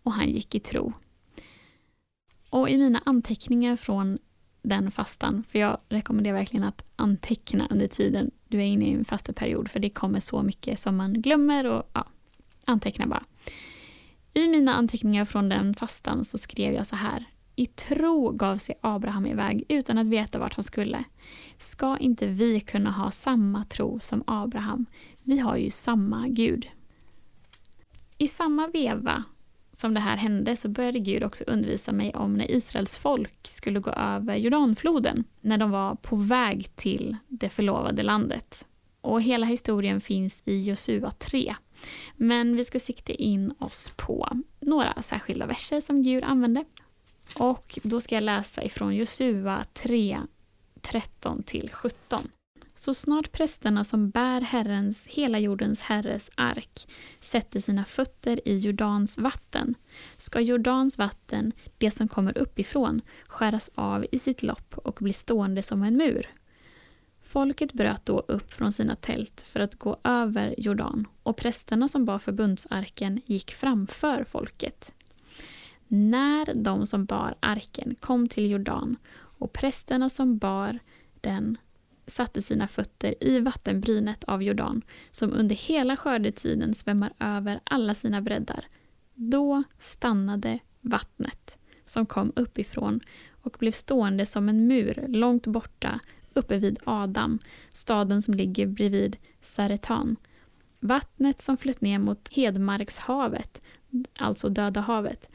och 0.03 0.11
han 0.11 0.29
gick 0.29 0.55
i 0.55 0.59
tro. 0.59 0.93
Och 2.49 2.69
i 2.69 2.77
mina 2.77 3.01
anteckningar 3.05 3.75
från 3.75 4.19
den 4.61 4.91
fastan, 4.91 5.43
för 5.47 5.59
jag 5.59 5.77
rekommenderar 5.89 6.37
verkligen 6.37 6.63
att 6.63 6.85
anteckna 6.95 7.67
under 7.69 7.87
tiden 7.87 8.31
du 8.47 8.57
är 8.57 8.65
inne 8.65 8.85
i 8.85 8.93
en 8.93 9.05
fasteperiod, 9.05 9.71
för 9.71 9.79
det 9.79 9.89
kommer 9.89 10.19
så 10.19 10.41
mycket 10.43 10.79
som 10.79 10.97
man 10.97 11.13
glömmer 11.13 11.65
och 11.65 11.89
ja, 11.93 12.07
anteckna 12.65 13.07
bara. 13.07 13.23
I 14.33 14.47
mina 14.47 14.73
anteckningar 14.73 15.25
från 15.25 15.49
den 15.49 15.75
fastan 15.75 16.25
så 16.25 16.37
skrev 16.37 16.73
jag 16.73 16.87
så 16.87 16.95
här. 16.95 17.25
I 17.55 17.65
tro 17.65 18.31
gav 18.31 18.57
sig 18.57 18.75
Abraham 18.81 19.25
iväg 19.25 19.63
utan 19.69 19.97
att 19.97 20.07
veta 20.07 20.39
vart 20.39 20.55
han 20.55 20.63
skulle. 20.63 21.03
Ska 21.57 21.97
inte 21.97 22.27
vi 22.27 22.59
kunna 22.59 22.91
ha 22.91 23.11
samma 23.11 23.63
tro 23.63 23.99
som 23.99 24.23
Abraham? 24.27 24.85
Vi 25.23 25.39
har 25.39 25.57
ju 25.57 25.69
samma 25.69 26.27
Gud. 26.27 26.67
I 28.17 28.27
samma 28.27 28.67
veva 28.67 29.23
som 29.73 29.93
det 29.93 29.99
här 29.99 30.17
hände 30.17 30.55
så 30.55 30.69
började 30.69 30.99
Gud 30.99 31.23
också 31.23 31.43
undervisa 31.47 31.91
mig 31.91 32.13
om 32.15 32.33
när 32.33 32.51
Israels 32.51 32.97
folk 32.97 33.47
skulle 33.47 33.79
gå 33.79 33.91
över 33.91 34.35
Jordanfloden 34.35 35.23
när 35.41 35.57
de 35.57 35.71
var 35.71 35.95
på 35.95 36.15
väg 36.15 36.75
till 36.75 37.17
det 37.27 37.49
förlovade 37.49 38.01
landet. 38.01 38.65
Och 39.01 39.21
hela 39.21 39.45
historien 39.45 40.01
finns 40.01 40.41
i 40.45 40.61
Josua 40.61 41.11
3. 41.11 41.55
Men 42.15 42.55
vi 42.55 42.65
ska 42.65 42.79
sikta 42.79 43.13
in 43.13 43.53
oss 43.59 43.91
på 43.95 44.29
några 44.59 45.01
särskilda 45.01 45.45
verser 45.45 45.79
som 45.79 46.03
Gud 46.03 46.23
använde. 46.23 46.65
Och 47.35 47.79
då 47.83 48.01
ska 48.01 48.15
jag 48.15 48.23
läsa 48.23 48.63
ifrån 48.63 48.95
Josua 48.95 49.65
3, 49.73 50.19
13 50.81 51.43
17. 51.71 52.29
Så 52.75 52.93
snart 52.93 53.31
prästerna 53.31 53.83
som 53.83 54.09
bär 54.09 54.41
Herrens, 54.41 55.07
hela 55.07 55.39
jordens 55.39 55.81
herres 55.81 56.29
ark 56.35 56.87
sätter 57.19 57.59
sina 57.59 57.85
fötter 57.85 58.47
i 58.47 58.57
Jordans 58.57 59.17
vatten 59.17 59.75
ska 60.17 60.39
Jordans 60.39 60.97
vatten, 60.97 61.51
det 61.77 61.91
som 61.91 62.07
kommer 62.07 62.37
uppifrån, 62.37 63.01
skäras 63.27 63.69
av 63.75 64.05
i 64.11 64.19
sitt 64.19 64.43
lopp 64.43 64.77
och 64.77 64.99
bli 65.01 65.13
stående 65.13 65.63
som 65.63 65.83
en 65.83 65.97
mur. 65.97 66.29
Folket 67.33 67.73
bröt 67.73 68.05
då 68.05 68.19
upp 68.19 68.53
från 68.53 68.71
sina 68.73 68.95
tält 68.95 69.41
för 69.47 69.59
att 69.59 69.75
gå 69.75 69.97
över 70.03 70.55
Jordan 70.57 71.07
och 71.23 71.37
prästerna 71.37 71.87
som 71.87 72.05
bar 72.05 72.19
förbundsarken 72.19 73.21
gick 73.25 73.53
framför 73.53 74.23
folket. 74.23 74.93
När 75.87 76.53
de 76.55 76.87
som 76.87 77.05
bar 77.05 77.35
arken 77.39 77.95
kom 77.99 78.27
till 78.27 78.51
Jordan 78.51 78.95
och 79.15 79.53
prästerna 79.53 80.09
som 80.09 80.37
bar 80.37 80.79
den 81.21 81.57
satte 82.07 82.41
sina 82.41 82.67
fötter 82.67 83.23
i 83.23 83.39
vattenbrynet 83.39 84.23
av 84.23 84.43
Jordan 84.43 84.81
som 85.11 85.33
under 85.33 85.55
hela 85.55 85.97
skördetiden 85.97 86.73
svämmar 86.73 87.13
över 87.19 87.59
alla 87.63 87.93
sina 87.93 88.21
breddar. 88.21 88.67
Då 89.13 89.63
stannade 89.79 90.59
vattnet 90.81 91.57
som 91.85 92.05
kom 92.05 92.33
uppifrån 92.35 92.99
och 93.29 93.55
blev 93.59 93.71
stående 93.71 94.25
som 94.25 94.49
en 94.49 94.67
mur 94.67 95.05
långt 95.07 95.47
borta 95.47 95.99
uppe 96.33 96.57
vid 96.57 96.79
Adam, 96.83 97.39
staden 97.73 98.21
som 98.21 98.33
ligger 98.33 98.67
bredvid 98.67 99.17
Saretan. 99.41 100.15
Vattnet 100.79 101.41
som 101.41 101.57
flöt 101.57 101.81
ner 101.81 101.99
mot 101.99 102.29
Hedmarkshavet, 102.33 103.61
alltså 104.19 104.49
Döda 104.49 104.81
havet, 104.81 105.29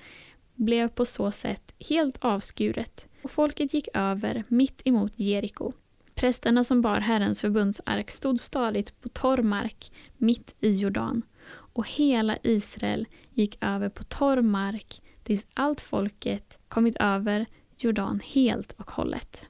blev 0.55 0.89
på 0.89 1.05
så 1.05 1.31
sätt 1.31 1.75
helt 1.89 2.25
avskuret 2.25 3.07
och 3.23 3.31
folket 3.31 3.75
gick 3.75 3.89
över 3.95 4.45
mitt 4.49 4.83
emot 4.85 5.13
Jeriko. 5.17 5.73
Prästerna 6.15 6.65
som 6.65 6.83
bar 6.83 7.01
Herrens 7.01 7.41
förbundsark 7.41 8.11
stod 8.11 8.41
stadigt 8.41 9.01
på 9.01 9.09
torr 9.09 9.43
mark 9.43 9.93
mitt 10.17 10.55
i 10.61 10.71
Jordan 10.71 11.23
och 11.51 11.89
hela 11.89 12.39
Israel 12.43 13.07
gick 13.31 13.59
över 13.61 13.89
på 13.89 14.03
torr 14.03 14.43
mark 14.43 15.03
tills 15.23 15.47
allt 15.55 15.81
folket 15.81 16.59
kommit 16.69 16.97
över 17.01 17.47
Jordan 17.77 18.21
helt 18.25 18.73
och 18.73 18.91
hållet. 18.91 19.49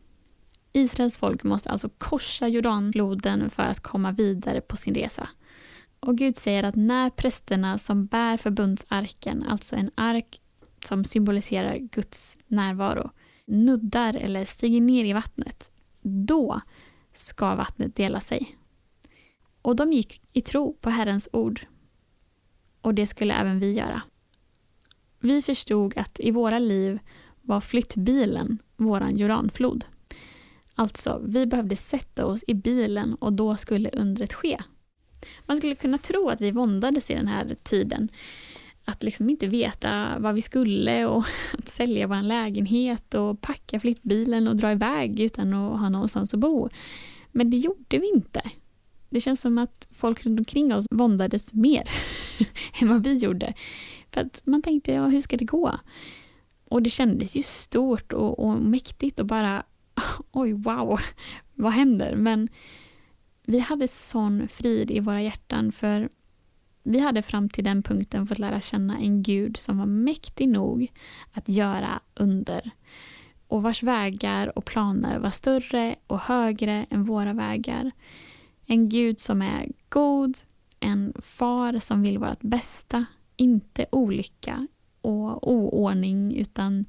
Israels 0.78 1.16
folk 1.16 1.44
måste 1.44 1.70
alltså 1.70 1.88
korsa 1.98 2.48
Jordanfloden 2.48 3.50
för 3.50 3.62
att 3.62 3.80
komma 3.80 4.12
vidare 4.12 4.60
på 4.60 4.76
sin 4.76 4.94
resa. 4.94 5.28
Och 6.00 6.18
Gud 6.18 6.36
säger 6.36 6.62
att 6.62 6.76
när 6.76 7.10
prästerna 7.10 7.78
som 7.78 8.06
bär 8.06 8.36
förbundsarken, 8.36 9.42
alltså 9.42 9.76
en 9.76 9.90
ark 9.94 10.40
som 10.84 11.04
symboliserar 11.04 11.76
Guds 11.76 12.36
närvaro, 12.46 13.10
nuddar 13.46 14.16
eller 14.16 14.44
stiger 14.44 14.80
ner 14.80 15.04
i 15.04 15.12
vattnet, 15.12 15.70
då 16.02 16.60
ska 17.12 17.54
vattnet 17.54 17.96
dela 17.96 18.20
sig. 18.20 18.58
Och 19.62 19.76
de 19.76 19.92
gick 19.92 20.22
i 20.32 20.40
tro 20.40 20.72
på 20.80 20.90
Herrens 20.90 21.28
ord. 21.32 21.66
Och 22.80 22.94
det 22.94 23.06
skulle 23.06 23.34
även 23.34 23.58
vi 23.58 23.72
göra. 23.72 24.02
Vi 25.20 25.42
förstod 25.42 25.98
att 25.98 26.20
i 26.20 26.30
våra 26.30 26.58
liv 26.58 26.98
var 27.42 27.60
flyttbilen 27.60 28.58
våran 28.76 29.16
Jordanflod. 29.16 29.84
Alltså, 30.78 31.20
vi 31.24 31.46
behövde 31.46 31.76
sätta 31.76 32.26
oss 32.26 32.44
i 32.46 32.54
bilen 32.54 33.14
och 33.14 33.32
då 33.32 33.56
skulle 33.56 33.90
undret 33.90 34.32
ske. 34.32 34.58
Man 35.46 35.56
skulle 35.56 35.74
kunna 35.74 35.98
tro 35.98 36.28
att 36.28 36.40
vi 36.40 36.50
våndades 36.50 37.10
i 37.10 37.14
den 37.14 37.28
här 37.28 37.56
tiden. 37.62 38.08
Att 38.84 39.02
liksom 39.02 39.30
inte 39.30 39.46
veta 39.46 40.16
vad 40.18 40.34
vi 40.34 40.42
skulle 40.42 41.06
och 41.06 41.24
att 41.58 41.68
sälja 41.68 42.06
vår 42.06 42.22
lägenhet 42.22 43.14
och 43.14 43.40
packa 43.40 43.80
flyttbilen 43.80 44.48
och 44.48 44.56
dra 44.56 44.72
iväg 44.72 45.20
utan 45.20 45.54
att 45.54 45.80
ha 45.80 45.88
någonstans 45.88 46.34
att 46.34 46.40
bo. 46.40 46.68
Men 47.32 47.50
det 47.50 47.56
gjorde 47.56 47.98
vi 47.98 48.10
inte. 48.14 48.42
Det 49.10 49.20
känns 49.20 49.40
som 49.40 49.58
att 49.58 49.88
folk 49.92 50.26
runt 50.26 50.40
omkring 50.40 50.74
oss 50.74 50.86
våndades 50.90 51.54
mer 51.54 51.88
än 52.80 52.88
vad 52.88 53.04
vi 53.04 53.16
gjorde. 53.16 53.54
För 54.10 54.20
att 54.20 54.42
man 54.44 54.62
tänkte, 54.62 54.92
ja, 54.92 55.06
hur 55.06 55.20
ska 55.20 55.36
det 55.36 55.44
gå? 55.44 55.78
Och 56.68 56.82
det 56.82 56.90
kändes 56.90 57.36
ju 57.36 57.42
stort 57.42 58.12
och, 58.12 58.38
och 58.38 58.60
mäktigt 58.62 59.20
att 59.20 59.26
bara 59.26 59.64
oj, 60.32 60.52
wow, 60.52 61.00
vad 61.54 61.72
händer? 61.72 62.16
Men 62.16 62.48
vi 63.46 63.58
hade 63.58 63.88
sån 63.88 64.48
frid 64.48 64.90
i 64.90 65.00
våra 65.00 65.22
hjärtan 65.22 65.72
för 65.72 66.08
vi 66.82 66.98
hade 66.98 67.22
fram 67.22 67.48
till 67.48 67.64
den 67.64 67.82
punkten 67.82 68.26
fått 68.26 68.38
lära 68.38 68.60
känna 68.60 68.98
en 68.98 69.22
Gud 69.22 69.56
som 69.56 69.78
var 69.78 69.86
mäktig 69.86 70.48
nog 70.48 70.92
att 71.32 71.48
göra 71.48 72.00
under 72.14 72.70
och 73.48 73.62
vars 73.62 73.82
vägar 73.82 74.58
och 74.58 74.64
planer 74.64 75.18
var 75.18 75.30
större 75.30 75.96
och 76.06 76.18
högre 76.18 76.86
än 76.90 77.04
våra 77.04 77.32
vägar. 77.32 77.90
En 78.66 78.88
Gud 78.88 79.20
som 79.20 79.42
är 79.42 79.68
god, 79.88 80.38
en 80.80 81.12
far 81.22 81.78
som 81.78 82.02
vill 82.02 82.18
vårt 82.18 82.40
bästa, 82.40 83.06
inte 83.36 83.86
olycka 83.92 84.66
och 85.00 85.52
oordning 85.52 86.36
utan 86.36 86.84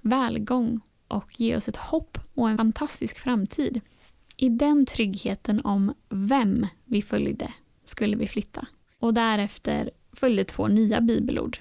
välgång 0.00 0.80
och 1.08 1.40
ge 1.40 1.56
oss 1.56 1.68
ett 1.68 1.76
hopp 1.76 2.18
och 2.34 2.50
en 2.50 2.56
fantastisk 2.56 3.18
framtid. 3.18 3.80
I 4.36 4.48
den 4.48 4.86
tryggheten 4.86 5.60
om 5.64 5.94
vem 6.08 6.66
vi 6.84 7.02
följde 7.02 7.52
skulle 7.84 8.16
vi 8.16 8.26
flytta. 8.26 8.66
Och 8.98 9.14
därefter 9.14 9.90
följde 10.12 10.44
två 10.44 10.68
nya 10.68 11.00
bibelord. 11.00 11.58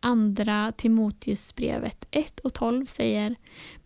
Andra 0.00 0.72
Timoteusbrevet 0.76 2.06
1 2.10 2.40
och 2.40 2.54
12 2.54 2.86
säger 2.86 3.36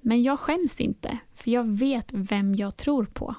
Men 0.01 0.23
jag 0.23 0.38
skäms 0.38 0.81
inte, 0.81 1.18
för 1.35 1.51
jag 1.51 1.64
vet 1.64 2.12
vem 2.12 2.55
jag 2.55 2.77
tror 2.77 3.05
på. 3.05 3.35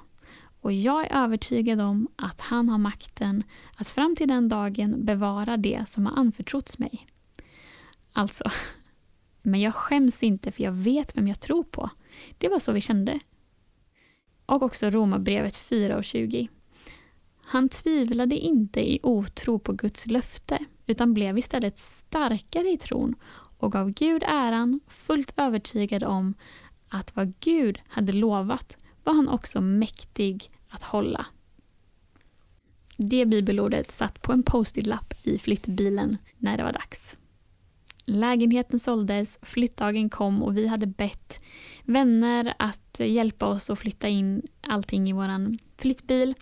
Och 0.61 0.73
jag 0.73 1.07
är 1.07 1.23
övertygad 1.23 1.81
om 1.81 2.07
att 2.15 2.41
han 2.41 2.69
har 2.69 2.77
makten 2.77 3.43
att 3.75 3.87
fram 3.87 4.15
till 4.15 4.27
den 4.27 4.49
dagen 4.49 5.05
bevara 5.05 5.57
det 5.57 5.83
som 5.87 6.05
har 6.05 6.19
anförtrotts 6.19 6.79
mig. 6.79 7.07
Alltså, 8.13 8.43
men 9.41 9.61
jag 9.61 9.75
skäms 9.75 10.23
inte 10.23 10.51
för 10.51 10.63
jag 10.63 10.71
vet 10.71 11.17
vem 11.17 11.27
jag 11.27 11.39
tror 11.39 11.63
på. 11.63 11.89
Det 12.37 12.49
var 12.49 12.59
så 12.59 12.71
vi 12.71 12.81
kände. 12.81 13.19
Och 14.45 14.61
också 14.61 14.89
Romarbrevet 14.89 15.55
4 15.55 15.97
och 15.97 16.03
20. 16.03 16.47
Han 17.41 17.69
tvivlade 17.69 18.35
inte 18.37 18.91
i 18.91 18.99
otro 19.03 19.59
på 19.59 19.73
Guds 19.73 20.07
löfte 20.07 20.65
utan 20.85 21.13
blev 21.13 21.37
istället 21.37 21.79
starkare 21.79 22.69
i 22.69 22.77
tron 22.77 23.15
och 23.57 23.71
gav 23.71 23.91
Gud 23.91 24.23
äran 24.27 24.79
fullt 24.87 25.33
övertygad 25.37 26.03
om 26.03 26.33
att 26.89 27.15
vad 27.15 27.33
Gud 27.39 27.79
hade 27.87 28.11
lovat 28.11 28.77
var 29.03 29.13
han 29.13 29.29
också 29.29 29.61
mäktig 29.61 30.49
att 30.69 30.83
hålla. 30.83 31.25
Det 32.97 33.25
bibelordet 33.25 33.91
satt 33.91 34.21
på 34.21 34.33
en 34.33 34.43
post-it-lapp 34.43 35.13
i 35.23 35.37
flyttbilen 35.37 36.17
när 36.37 36.57
det 36.57 36.63
var 36.63 36.73
dags. 36.73 37.17
Lägenheten 38.05 38.79
såldes, 38.79 39.39
flyttdagen 39.41 40.09
kom 40.09 40.43
och 40.43 40.57
vi 40.57 40.67
hade 40.67 40.87
bett 40.87 41.43
vänner 41.83 42.53
att 42.59 42.99
hjälpa 42.99 43.45
oss 43.45 43.69
att 43.69 43.79
flytta 43.79 44.07
in 44.07 44.41
allting 44.61 45.09
i 45.09 45.13
vår 45.13 45.57
flyttbil. 45.81 46.35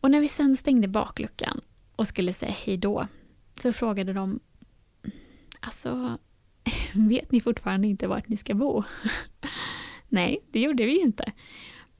Och 0.00 0.10
när 0.10 0.20
vi 0.20 0.28
sen 0.28 0.56
stängde 0.56 0.88
bakluckan 0.88 1.60
och 1.96 2.06
skulle 2.06 2.32
säga 2.32 2.54
hej 2.64 2.76
då 2.76 3.06
så 3.62 3.72
frågade 3.72 4.12
de 4.12 4.40
Alltså, 5.60 6.18
vet 6.94 7.32
ni 7.32 7.40
fortfarande 7.40 7.88
inte 7.88 8.06
vart 8.06 8.28
ni 8.28 8.36
ska 8.36 8.54
bo? 8.54 8.82
Nej, 10.08 10.44
det 10.50 10.60
gjorde 10.60 10.84
vi 10.84 10.92
ju 10.92 11.00
inte. 11.00 11.32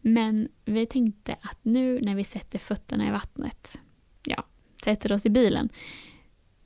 Men 0.00 0.48
vi 0.64 0.86
tänkte 0.86 1.36
att 1.40 1.58
nu 1.62 2.00
när 2.00 2.14
vi 2.14 2.24
sätter 2.24 2.58
fötterna 2.58 3.08
i 3.08 3.10
vattnet, 3.10 3.80
ja, 4.24 4.44
sätter 4.84 5.12
oss 5.12 5.26
i 5.26 5.30
bilen, 5.30 5.68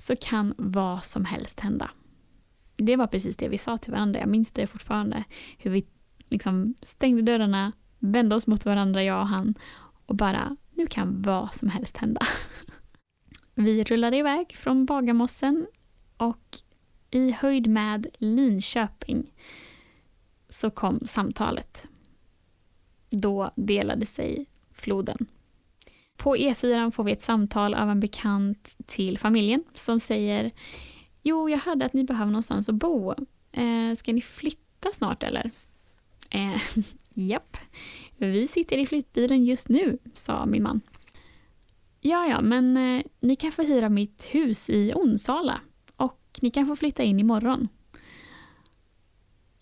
så 0.04 0.16
kan 0.16 0.54
vad 0.58 1.04
som 1.04 1.24
helst 1.24 1.60
hända. 1.60 1.90
Det 2.76 2.96
var 2.96 3.06
precis 3.06 3.36
det 3.36 3.48
vi 3.48 3.58
sa 3.58 3.78
till 3.78 3.92
varandra. 3.92 4.20
Jag 4.20 4.28
minns 4.28 4.52
det 4.52 4.66
fortfarande. 4.66 5.24
Hur 5.58 5.70
vi 5.70 5.86
liksom 6.28 6.74
stängde 6.80 7.22
dörrarna, 7.22 7.72
vände 7.98 8.34
oss 8.36 8.46
mot 8.46 8.64
varandra, 8.64 9.02
jag 9.02 9.20
och 9.20 9.28
han, 9.28 9.54
och 10.06 10.16
bara, 10.16 10.56
nu 10.72 10.86
kan 10.86 11.22
vad 11.22 11.54
som 11.54 11.68
helst 11.68 11.96
hända. 11.96 12.20
Vi 13.54 13.84
rullade 13.84 14.16
iväg 14.16 14.56
från 14.56 14.86
Bagarmossen 14.86 15.66
och 16.16 16.58
i 17.10 17.30
höjd 17.30 17.66
med 17.66 18.06
Linköping 18.18 19.34
så 20.48 20.70
kom 20.70 21.00
samtalet. 21.06 21.86
Då 23.10 23.50
delade 23.56 24.06
sig 24.06 24.46
floden. 24.72 25.26
På 26.16 26.36
E4 26.36 26.90
får 26.90 27.04
vi 27.04 27.12
ett 27.12 27.22
samtal 27.22 27.74
av 27.74 27.90
en 27.90 28.00
bekant 28.00 28.76
till 28.86 29.18
familjen 29.18 29.64
som 29.74 30.00
säger 30.00 30.50
Jo, 31.22 31.48
jag 31.50 31.58
hörde 31.58 31.84
att 31.84 31.92
ni 31.92 32.04
behöver 32.04 32.32
någonstans 32.32 32.68
att 32.68 32.74
bo. 32.74 33.14
Eh, 33.52 33.94
ska 33.96 34.12
ni 34.12 34.20
flytta 34.20 34.92
snart 34.92 35.22
eller? 35.22 35.50
Eh, 36.30 36.62
japp, 37.14 37.56
vi 38.16 38.48
sitter 38.48 38.78
i 38.78 38.86
flyttbilen 38.86 39.44
just 39.44 39.68
nu, 39.68 39.98
sa 40.14 40.46
min 40.46 40.62
man. 40.62 40.80
Ja, 42.00 42.26
ja, 42.26 42.40
men 42.40 42.76
eh, 42.76 43.02
ni 43.20 43.36
kan 43.36 43.52
få 43.52 43.62
hyra 43.62 43.88
mitt 43.88 44.24
hus 44.30 44.70
i 44.70 44.92
Onsala 44.94 45.60
och 45.96 46.38
ni 46.40 46.50
kan 46.50 46.66
få 46.66 46.76
flytta 46.76 47.02
in 47.02 47.20
imorgon. 47.20 47.68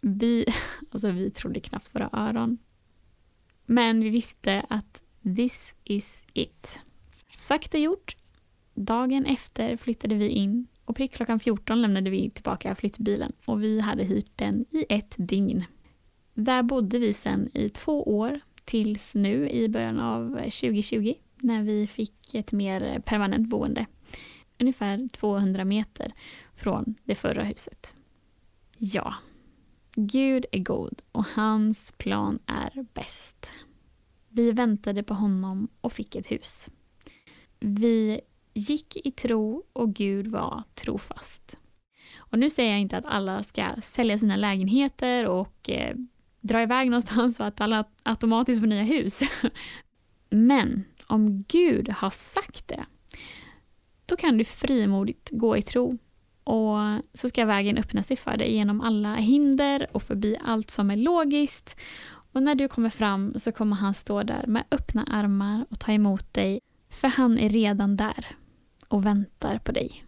Vi, 0.01 0.47
alltså 0.91 1.11
vi 1.11 1.31
trodde 1.31 1.61
knappt 1.61 1.95
våra 1.95 2.11
öron. 2.13 2.59
Men 3.67 4.01
vi 4.01 4.11
visste 4.11 4.67
att 4.69 5.03
this 5.23 5.75
is 5.85 6.25
it. 6.33 6.79
Sagt 7.37 7.75
och 7.75 7.81
gjort. 7.81 8.17
Dagen 8.75 9.27
efter 9.27 9.77
flyttade 9.77 10.15
vi 10.15 10.29
in 10.29 10.67
och 10.85 10.97
prick 10.97 11.13
klockan 11.13 11.41
14 11.41 11.83
lämnade 11.83 12.11
vi 12.11 12.31
tillbaka 12.31 12.75
flyttbilen 12.75 13.33
och 13.45 13.63
vi 13.63 13.81
hade 13.81 14.05
hyrt 14.05 14.33
den 14.37 14.65
i 14.71 14.87
ett 14.89 15.15
dygn. 15.19 15.65
Där 16.35 16.63
bodde 16.63 16.99
vi 16.99 17.15
sen 17.15 17.51
i 17.55 17.69
två 17.69 18.03
år 18.03 18.41
tills 18.65 19.15
nu 19.15 19.51
i 19.51 19.69
början 19.69 20.01
av 20.01 20.29
2020 20.29 21.15
när 21.37 21.63
vi 21.63 21.87
fick 21.87 22.35
ett 22.35 22.53
mer 22.53 23.03
permanent 23.05 23.49
boende. 23.49 23.87
Ungefär 24.61 25.09
200 25.09 25.65
meter 25.65 26.13
från 26.55 26.95
det 27.05 27.15
förra 27.15 27.43
huset. 27.43 27.95
Ja, 28.79 29.15
Gud 29.95 30.47
är 30.53 30.59
god 30.59 31.03
och 31.13 31.25
hans 31.35 31.93
plan 31.93 32.39
är 32.47 32.87
bäst. 32.95 33.53
Vi 34.35 34.53
väntade 34.53 35.03
på 35.03 35.15
honom 35.15 35.69
och 35.81 35.93
fick 35.93 36.15
ett 36.15 36.31
hus. 36.31 36.69
Vi 37.61 38.21
gick 38.55 39.07
i 39.07 39.11
tro 39.11 39.63
och 39.73 39.95
Gud 39.95 40.27
var 40.27 40.63
trofast. 40.75 41.59
Och 42.17 42.39
nu 42.39 42.51
säger 42.51 42.71
jag 42.71 42.81
inte 42.81 42.97
att 42.97 43.05
alla 43.05 43.43
ska 43.43 43.75
sälja 43.83 44.19
sina 44.19 44.37
lägenheter 44.37 45.27
och 45.27 45.71
eh, 45.71 45.97
dra 46.41 46.63
iväg 46.63 46.91
någonstans 46.91 47.37
så 47.37 47.45
att 47.45 47.61
alla 47.61 47.85
automatiskt 48.03 48.61
får 48.61 48.67
nya 48.67 48.83
hus. 48.83 49.21
Men 50.31 50.85
om 51.07 51.43
Gud 51.43 51.89
har 51.89 52.11
sagt 52.11 52.69
det, 52.69 52.85
då 54.07 54.17
kan 54.17 54.39
du 54.39 54.45
frimodigt 54.45 55.29
gå 55.33 55.57
i 55.57 55.63
tro 55.63 55.99
och 56.45 56.79
så 57.15 57.29
ska 57.29 57.45
vägen 57.45 57.79
öppna 57.79 58.03
sig 58.03 58.17
för 58.17 58.37
dig 58.37 58.55
genom 58.55 58.81
alla 58.81 59.15
hinder 59.15 59.87
och 59.93 60.03
förbi 60.03 60.37
allt 60.45 60.71
som 60.71 60.91
är 60.91 60.97
logiskt. 60.97 61.77
Och 62.33 62.43
när 62.43 62.55
du 62.55 62.69
kommer 62.69 62.91
fram 62.91 63.35
så 63.39 63.53
kommer 63.53 63.77
han 63.77 63.95
stå 63.95 64.23
där 64.23 64.45
med 64.47 64.65
öppna 64.71 65.05
armar 65.05 65.67
och 65.71 65.81
ta 65.81 65.93
emot 65.93 66.35
dig, 66.35 66.61
för 66.91 67.09
han 67.09 67.39
är 67.39 67.49
redan 67.49 67.97
där 67.97 68.27
och 68.89 69.07
väntar 69.07 69.59
på 69.59 69.73
dig. 69.73 70.05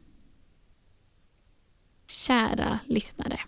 Kära 2.06 2.78
lyssnare. 2.86 3.40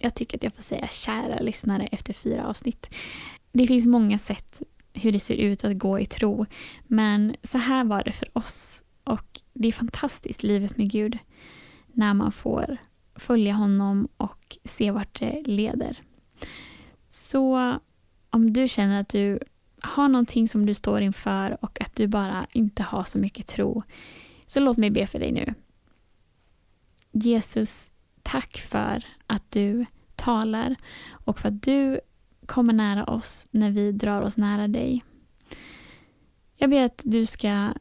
Jag 0.00 0.14
tycker 0.14 0.38
att 0.38 0.42
jag 0.42 0.54
får 0.54 0.62
säga 0.62 0.88
kära 0.88 1.40
lyssnare 1.40 1.86
efter 1.86 2.12
fyra 2.12 2.46
avsnitt. 2.46 2.94
Det 3.52 3.66
finns 3.66 3.86
många 3.86 4.18
sätt 4.18 4.62
hur 4.92 5.12
det 5.12 5.18
ser 5.18 5.36
ut 5.36 5.64
att 5.64 5.78
gå 5.78 6.00
i 6.00 6.06
tro, 6.06 6.46
men 6.86 7.36
så 7.42 7.58
här 7.58 7.84
var 7.84 8.04
det 8.04 8.12
för 8.12 8.38
oss. 8.38 8.84
Och 9.04 9.40
det 9.52 9.68
är 9.68 9.72
fantastiskt, 9.72 10.42
livet 10.42 10.76
med 10.76 10.90
Gud 10.90 11.18
när 11.92 12.14
man 12.14 12.32
får 12.32 12.76
följa 13.16 13.52
honom 13.52 14.08
och 14.16 14.58
se 14.64 14.90
vart 14.90 15.20
det 15.20 15.42
leder. 15.46 15.98
Så 17.08 17.78
om 18.32 18.52
du 18.52 18.68
känner 18.68 19.00
att 19.00 19.08
du 19.08 19.38
har 19.80 20.08
någonting 20.08 20.48
som 20.48 20.66
du 20.66 20.74
står 20.74 21.00
inför 21.00 21.56
och 21.64 21.80
att 21.80 21.96
du 21.96 22.06
bara 22.06 22.46
inte 22.52 22.82
har 22.82 23.04
så 23.04 23.18
mycket 23.18 23.46
tro, 23.46 23.82
så 24.46 24.60
låt 24.60 24.76
mig 24.76 24.90
be 24.90 25.06
för 25.06 25.18
dig 25.18 25.32
nu. 25.32 25.54
Jesus, 27.12 27.90
tack 28.22 28.58
för 28.58 29.04
att 29.26 29.50
du 29.50 29.86
talar 30.14 30.76
och 31.24 31.38
för 31.38 31.48
att 31.48 31.62
du 31.62 32.00
kommer 32.46 32.72
nära 32.72 33.04
oss 33.04 33.46
när 33.50 33.70
vi 33.70 33.92
drar 33.92 34.22
oss 34.22 34.36
nära 34.36 34.68
dig. 34.68 35.04
Jag 36.56 36.70
ber 36.70 36.84
att 36.84 37.02
du 37.04 37.26
ska 37.26 37.72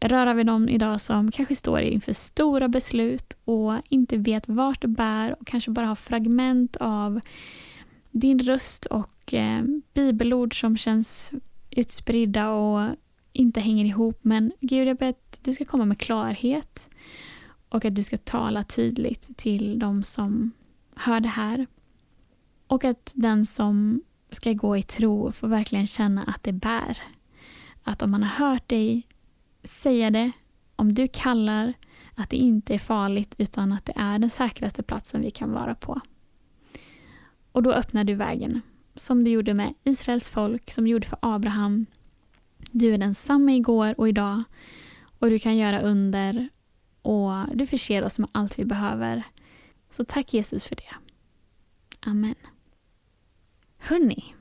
röra 0.00 0.34
vid 0.34 0.46
dem 0.46 0.68
idag 0.68 1.00
som 1.00 1.30
kanske 1.30 1.56
står 1.56 1.80
inför 1.80 2.12
stora 2.12 2.68
beslut 2.68 3.36
och 3.44 3.74
inte 3.88 4.16
vet 4.16 4.48
vart 4.48 4.82
det 4.82 4.88
bär 4.88 5.36
och 5.40 5.46
kanske 5.46 5.70
bara 5.70 5.86
har 5.86 5.94
fragment 5.94 6.76
av 6.76 7.20
din 8.18 8.38
röst 8.38 8.86
och 8.86 9.34
eh, 9.34 9.62
bibelord 9.94 10.60
som 10.60 10.76
känns 10.76 11.30
utspridda 11.70 12.50
och 12.50 12.96
inte 13.32 13.60
hänger 13.60 13.84
ihop. 13.84 14.18
Men 14.22 14.52
Gud, 14.60 14.88
jag 14.88 14.96
ber 14.96 15.08
att 15.08 15.38
du 15.42 15.52
ska 15.52 15.64
komma 15.64 15.84
med 15.84 15.98
klarhet 15.98 16.88
och 17.68 17.84
att 17.84 17.94
du 17.94 18.02
ska 18.02 18.18
tala 18.18 18.64
tydligt 18.64 19.36
till 19.36 19.78
de 19.78 20.02
som 20.02 20.50
hör 20.96 21.20
det 21.20 21.28
här. 21.28 21.66
Och 22.66 22.84
att 22.84 23.12
den 23.14 23.46
som 23.46 24.02
ska 24.30 24.52
gå 24.52 24.76
i 24.76 24.82
tro 24.82 25.32
får 25.32 25.48
verkligen 25.48 25.86
känna 25.86 26.22
att 26.22 26.42
det 26.42 26.52
bär. 26.52 26.98
Att 27.82 28.02
om 28.02 28.10
man 28.10 28.22
har 28.22 28.46
hört 28.46 28.68
dig 28.68 29.06
säga 29.62 30.10
det, 30.10 30.30
om 30.76 30.94
du 30.94 31.08
kallar 31.08 31.72
att 32.14 32.30
det 32.30 32.36
inte 32.36 32.74
är 32.74 32.78
farligt 32.78 33.34
utan 33.38 33.72
att 33.72 33.84
det 33.84 33.92
är 33.96 34.18
den 34.18 34.30
säkraste 34.30 34.82
platsen 34.82 35.20
vi 35.20 35.30
kan 35.30 35.52
vara 35.52 35.74
på. 35.74 36.00
Och 37.58 37.62
då 37.62 37.72
öppnar 37.72 38.04
du 38.04 38.14
vägen, 38.14 38.60
som 38.94 39.24
du 39.24 39.30
gjorde 39.30 39.54
med 39.54 39.74
Israels 39.84 40.28
folk, 40.28 40.70
som 40.70 40.84
du 40.84 40.90
gjorde 40.90 41.06
för 41.06 41.18
Abraham. 41.22 41.86
Du 42.70 42.94
är 42.94 42.98
densamma 42.98 43.52
igår 43.52 43.94
och 43.98 44.08
idag 44.08 44.42
och 45.18 45.30
du 45.30 45.38
kan 45.38 45.56
göra 45.56 45.80
under 45.80 46.48
och 47.02 47.32
du 47.54 47.66
förser 47.66 48.04
oss 48.04 48.18
med 48.18 48.28
allt 48.32 48.58
vi 48.58 48.64
behöver. 48.64 49.22
Så 49.90 50.04
tack 50.04 50.34
Jesus 50.34 50.64
för 50.64 50.76
det. 50.76 50.94
Amen. 52.00 52.34
Hörni, 53.78 54.34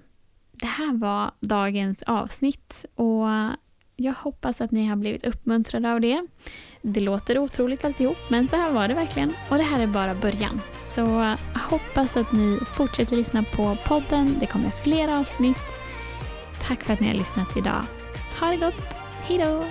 det 0.51 0.67
här 0.67 0.97
var 0.97 1.31
dagens 1.39 2.03
avsnitt 2.03 2.85
och 2.95 3.27
jag 3.95 4.13
hoppas 4.13 4.61
att 4.61 4.71
ni 4.71 4.85
har 4.85 4.95
blivit 4.95 5.25
uppmuntrade 5.25 5.93
av 5.93 6.01
det. 6.01 6.27
Det 6.81 6.99
låter 6.99 7.37
otroligt 7.37 7.85
alltihop, 7.85 8.17
men 8.29 8.47
så 8.47 8.55
här 8.55 8.71
var 8.71 8.87
det 8.87 8.93
verkligen. 8.93 9.33
Och 9.49 9.57
det 9.57 9.63
här 9.63 9.83
är 9.83 9.87
bara 9.87 10.15
början. 10.15 10.61
Så 10.77 11.01
jag 11.53 11.59
hoppas 11.59 12.17
att 12.17 12.31
ni 12.31 12.59
fortsätter 12.73 13.15
lyssna 13.15 13.43
på 13.43 13.77
podden. 13.87 14.35
Det 14.39 14.45
kommer 14.45 14.69
fler 14.69 15.19
avsnitt. 15.19 15.81
Tack 16.67 16.83
för 16.83 16.93
att 16.93 16.99
ni 16.99 17.07
har 17.07 17.13
lyssnat 17.13 17.57
idag. 17.57 17.83
Ha 18.39 18.47
det 18.47 18.57
gott. 18.57 18.97
Hejdå! 19.21 19.63